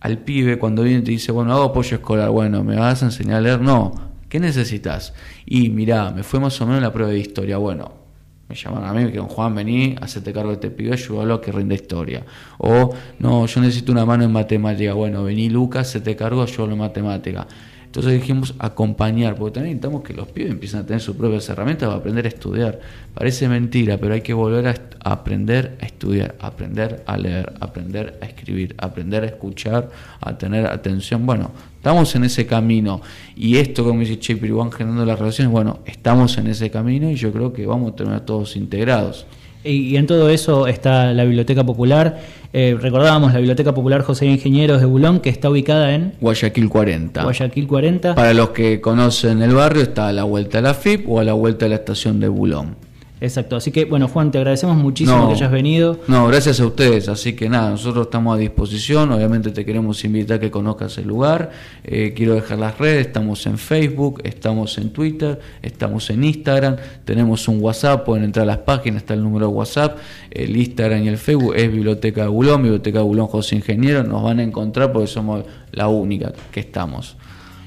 al 0.00 0.18
pibe 0.18 0.58
cuando 0.58 0.82
viene 0.82 1.00
te 1.00 1.12
dice, 1.12 1.32
bueno, 1.32 1.54
hago 1.54 1.62
apoyo 1.62 1.96
escolar, 1.96 2.28
bueno, 2.28 2.62
¿me 2.62 2.76
vas 2.76 3.02
a 3.02 3.06
enseñar 3.06 3.36
a 3.36 3.40
leer? 3.40 3.62
No, 3.62 3.94
¿qué 4.28 4.38
necesitas? 4.38 5.14
Y 5.46 5.70
mirá, 5.70 6.10
me 6.10 6.22
fue 6.22 6.38
más 6.38 6.60
o 6.60 6.66
menos 6.66 6.82
la 6.82 6.92
prueba 6.92 7.10
de 7.10 7.18
historia, 7.18 7.56
bueno, 7.56 8.03
me 8.48 8.54
llaman 8.54 8.84
a 8.84 8.92
mí, 8.92 9.10
que 9.10 9.18
Juan, 9.20 9.54
vení, 9.54 9.96
hacete 10.00 10.32
cargo 10.32 10.50
de 10.50 10.54
este 10.54 10.70
pibe, 10.70 10.92
ayúdalo 10.92 11.34
a 11.34 11.40
que 11.40 11.50
rinda 11.50 11.74
historia. 11.74 12.24
O, 12.58 12.94
no, 13.18 13.46
yo 13.46 13.60
necesito 13.60 13.92
una 13.92 14.04
mano 14.04 14.24
en 14.24 14.32
matemática. 14.32 14.92
Bueno, 14.92 15.24
vení 15.24 15.48
Lucas, 15.48 15.88
hacete 15.88 16.14
cargo, 16.14 16.42
ayúdalo 16.42 16.72
en 16.72 16.78
matemática. 16.78 17.46
Entonces 17.94 18.20
dijimos 18.20 18.54
acompañar, 18.58 19.36
porque 19.36 19.54
también 19.54 19.76
necesitamos 19.76 20.02
que 20.02 20.14
los 20.14 20.26
pibes 20.26 20.50
empiecen 20.50 20.80
a 20.80 20.84
tener 20.84 21.00
sus 21.00 21.14
propias 21.14 21.48
herramientas 21.48 21.86
para 21.86 22.00
aprender 22.00 22.24
a 22.24 22.28
estudiar. 22.28 22.80
Parece 23.14 23.48
mentira, 23.48 23.98
pero 23.98 24.14
hay 24.14 24.20
que 24.20 24.34
volver 24.34 24.66
a, 24.66 24.74
aprender 25.08 25.78
a 25.80 25.86
estudiar, 25.86 26.34
aprender 26.40 27.04
a 27.06 27.16
leer, 27.16 27.52
aprender 27.60 28.18
a 28.20 28.24
escribir, 28.24 28.74
aprender 28.78 29.22
a 29.22 29.26
escuchar, 29.26 29.90
a 30.20 30.36
tener 30.36 30.66
atención. 30.66 31.24
Bueno, 31.24 31.52
estamos 31.76 32.12
en 32.16 32.24
ese 32.24 32.46
camino. 32.46 33.00
Y 33.36 33.58
esto, 33.58 33.84
como 33.84 34.00
dice 34.00 34.18
Che, 34.18 34.34
van 34.34 34.72
generando 34.72 35.06
las 35.06 35.16
relaciones, 35.16 35.52
bueno, 35.52 35.78
estamos 35.86 36.36
en 36.36 36.48
ese 36.48 36.72
camino 36.72 37.08
y 37.08 37.14
yo 37.14 37.32
creo 37.32 37.52
que 37.52 37.64
vamos 37.64 37.92
a 37.92 37.94
terminar 37.94 38.26
todos 38.26 38.56
integrados. 38.56 39.24
Y, 39.64 39.96
en 39.96 40.06
todo 40.06 40.28
eso 40.28 40.66
está 40.66 41.12
la 41.12 41.24
Biblioteca 41.24 41.64
Popular. 41.64 42.20
Eh, 42.52 42.76
recordábamos 42.78 43.32
la 43.32 43.38
Biblioteca 43.38 43.74
Popular 43.74 44.02
José 44.02 44.26
Ingenieros 44.26 44.80
de 44.80 44.86
Bulón, 44.86 45.20
que 45.20 45.30
está 45.30 45.50
ubicada 45.50 45.94
en 45.94 46.12
Guayaquil 46.20 46.68
40. 46.68 47.22
Guayaquil 47.22 47.66
40. 47.66 48.14
Para 48.14 48.34
los 48.34 48.50
que 48.50 48.80
conocen 48.80 49.42
el 49.42 49.54
barrio, 49.54 49.82
está 49.82 50.08
a 50.08 50.12
la 50.12 50.24
vuelta 50.24 50.58
de 50.58 50.62
la 50.62 50.74
FIP 50.74 51.08
o 51.08 51.18
a 51.18 51.24
la 51.24 51.32
vuelta 51.32 51.64
de 51.64 51.70
la 51.70 51.76
estación 51.76 52.20
de 52.20 52.28
Bulón. 52.28 52.76
Exacto, 53.24 53.56
así 53.56 53.70
que 53.70 53.86
bueno 53.86 54.06
Juan, 54.06 54.30
te 54.30 54.36
agradecemos 54.36 54.76
muchísimo 54.76 55.28
que 55.28 55.32
hayas 55.32 55.50
venido. 55.50 55.98
No, 56.08 56.28
gracias 56.28 56.60
a 56.60 56.66
ustedes, 56.66 57.08
así 57.08 57.32
que 57.32 57.48
nada, 57.48 57.70
nosotros 57.70 58.06
estamos 58.08 58.36
a 58.36 58.38
disposición, 58.38 59.10
obviamente 59.12 59.50
te 59.50 59.64
queremos 59.64 60.04
invitar 60.04 60.36
a 60.36 60.40
que 60.40 60.50
conozcas 60.50 60.98
el 60.98 61.06
lugar, 61.06 61.50
eh, 61.84 62.12
quiero 62.14 62.34
dejar 62.34 62.58
las 62.58 62.76
redes, 62.76 63.06
estamos 63.06 63.46
en 63.46 63.56
Facebook, 63.56 64.20
estamos 64.24 64.76
en 64.76 64.90
Twitter, 64.90 65.40
estamos 65.62 66.10
en 66.10 66.22
Instagram, 66.22 66.76
tenemos 67.06 67.48
un 67.48 67.62
WhatsApp, 67.62 68.04
pueden 68.04 68.24
entrar 68.24 68.42
a 68.42 68.46
las 68.46 68.58
páginas, 68.58 68.98
está 68.98 69.14
el 69.14 69.22
número 69.22 69.46
de 69.48 69.54
WhatsApp, 69.54 69.96
el 70.30 70.54
Instagram 70.54 71.04
y 71.04 71.08
el 71.08 71.16
Facebook 71.16 71.54
es 71.56 71.72
Biblioteca 71.72 72.22
de 72.24 72.28
Bulón, 72.28 72.62
Biblioteca 72.62 72.98
de 72.98 73.04
Bulón 73.04 73.28
José 73.28 73.56
Ingeniero, 73.56 74.04
nos 74.04 74.22
van 74.22 74.40
a 74.40 74.42
encontrar 74.42 74.92
porque 74.92 75.06
somos 75.06 75.46
la 75.72 75.88
única 75.88 76.30
que 76.52 76.60
estamos. 76.60 77.16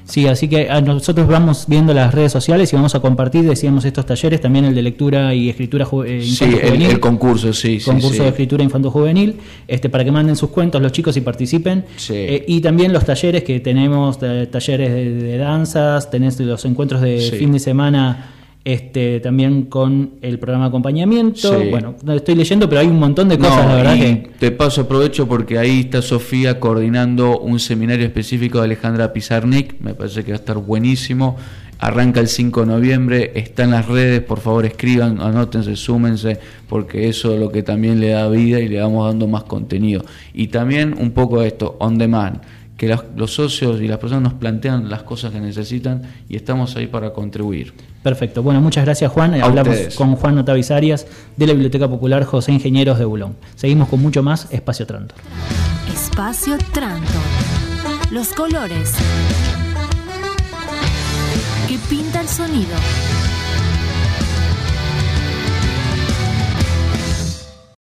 Sí, 0.08 0.26
así 0.26 0.48
que 0.48 0.70
ah, 0.70 0.80
nosotros 0.80 1.26
vamos 1.26 1.66
viendo 1.68 1.92
las 1.92 2.14
redes 2.14 2.32
sociales 2.32 2.72
y 2.72 2.76
vamos 2.76 2.94
a 2.94 3.00
compartir, 3.00 3.44
decíamos, 3.44 3.84
estos 3.84 4.06
talleres, 4.06 4.40
también 4.40 4.64
el 4.64 4.74
de 4.74 4.80
lectura 4.80 5.34
y 5.34 5.50
escritura 5.50 5.86
eh, 6.06 6.22
sí, 6.22 6.46
el, 6.62 6.98
concurso, 6.98 7.52
sí. 7.52 7.78
Concurso 7.78 8.22
de 8.22 8.30
escritura 8.30 8.64
infanto-juvenil, 8.64 9.36
este, 9.66 9.90
para 9.90 10.04
que 10.04 10.10
manden 10.10 10.34
sus 10.34 10.48
cuentos 10.48 10.80
los 10.80 10.92
chicos 10.92 11.14
y 11.18 11.20
participen. 11.20 11.84
Eh, 12.08 12.42
y 12.48 12.62
también 12.62 12.94
los 12.94 13.04
talleres 13.04 13.44
que 13.44 13.60
tenemos, 13.60 14.18
talleres 14.18 14.90
de, 14.90 15.36
danzas, 15.36 16.10
tenés 16.10 16.40
los 16.40 16.64
encuentros 16.64 17.02
de 17.02 17.20
fin 17.38 17.52
de 17.52 17.58
semana 17.58 18.37
este, 18.64 19.20
también 19.20 19.64
con 19.64 20.14
el 20.20 20.38
programa 20.38 20.64
de 20.64 20.68
acompañamiento. 20.68 21.58
Bueno, 21.70 21.94
no 22.02 22.12
estoy 22.12 22.34
leyendo, 22.34 22.68
pero 22.68 22.80
hay 22.80 22.86
un 22.86 22.98
montón 22.98 23.28
de 23.28 23.38
cosas, 23.38 23.66
la 23.66 23.74
verdad 23.76 23.94
que. 23.94 24.30
Te 24.38 24.50
paso 24.50 24.82
aprovecho 24.82 25.26
porque 25.26 25.58
ahí 25.58 25.80
está 25.80 26.02
Sofía 26.02 26.60
coordinando 26.60 27.38
un 27.38 27.60
seminario 27.60 28.04
específico 28.04 28.58
de 28.58 28.64
Alejandra 28.64 29.12
Pizarnik, 29.12 29.80
me 29.80 29.94
parece 29.94 30.24
que 30.24 30.32
va 30.32 30.36
a 30.36 30.40
estar 30.40 30.58
buenísimo. 30.58 31.36
Arranca 31.80 32.18
el 32.18 32.26
5 32.26 32.62
de 32.62 32.66
noviembre, 32.66 33.32
está 33.36 33.62
en 33.62 33.70
las 33.70 33.86
redes, 33.86 34.20
por 34.20 34.40
favor 34.40 34.66
escriban, 34.66 35.20
anótense, 35.20 35.76
súmense, 35.76 36.36
porque 36.68 37.08
eso 37.08 37.34
es 37.34 37.40
lo 37.40 37.52
que 37.52 37.62
también 37.62 38.00
le 38.00 38.08
da 38.08 38.28
vida 38.28 38.58
y 38.58 38.66
le 38.66 38.80
vamos 38.80 39.06
dando 39.06 39.28
más 39.28 39.44
contenido. 39.44 40.04
Y 40.34 40.48
también 40.48 40.96
un 40.98 41.12
poco 41.12 41.40
de 41.40 41.46
esto, 41.46 41.76
on 41.78 41.96
demand 41.96 42.40
que 42.78 42.96
los 43.16 43.34
socios 43.34 43.80
y 43.82 43.88
las 43.88 43.98
personas 43.98 44.22
nos 44.22 44.34
plantean 44.34 44.88
las 44.88 45.02
cosas 45.02 45.32
que 45.32 45.40
necesitan 45.40 46.02
y 46.28 46.36
estamos 46.36 46.76
ahí 46.76 46.86
para 46.86 47.12
contribuir. 47.12 47.74
Perfecto. 48.08 48.42
Bueno, 48.42 48.62
muchas 48.62 48.86
gracias 48.86 49.12
Juan. 49.12 49.34
Hablamos 49.34 49.94
con 49.94 50.16
Juan 50.16 50.34
Notavizarias 50.36 51.06
de 51.36 51.46
la 51.46 51.52
Biblioteca 51.52 51.88
Popular 51.88 52.24
José 52.24 52.52
Ingenieros 52.52 52.98
de 52.98 53.04
Bulón. 53.04 53.36
Seguimos 53.54 53.90
con 53.90 54.00
mucho 54.00 54.22
más 54.22 54.46
Espacio 54.50 54.86
Tranto. 54.86 55.14
Espacio 55.92 56.56
Tranto. 56.72 57.12
Los 58.10 58.28
colores 58.28 58.94
que 61.68 61.76
pinta 61.90 62.22
el 62.22 62.28
sonido. 62.28 63.17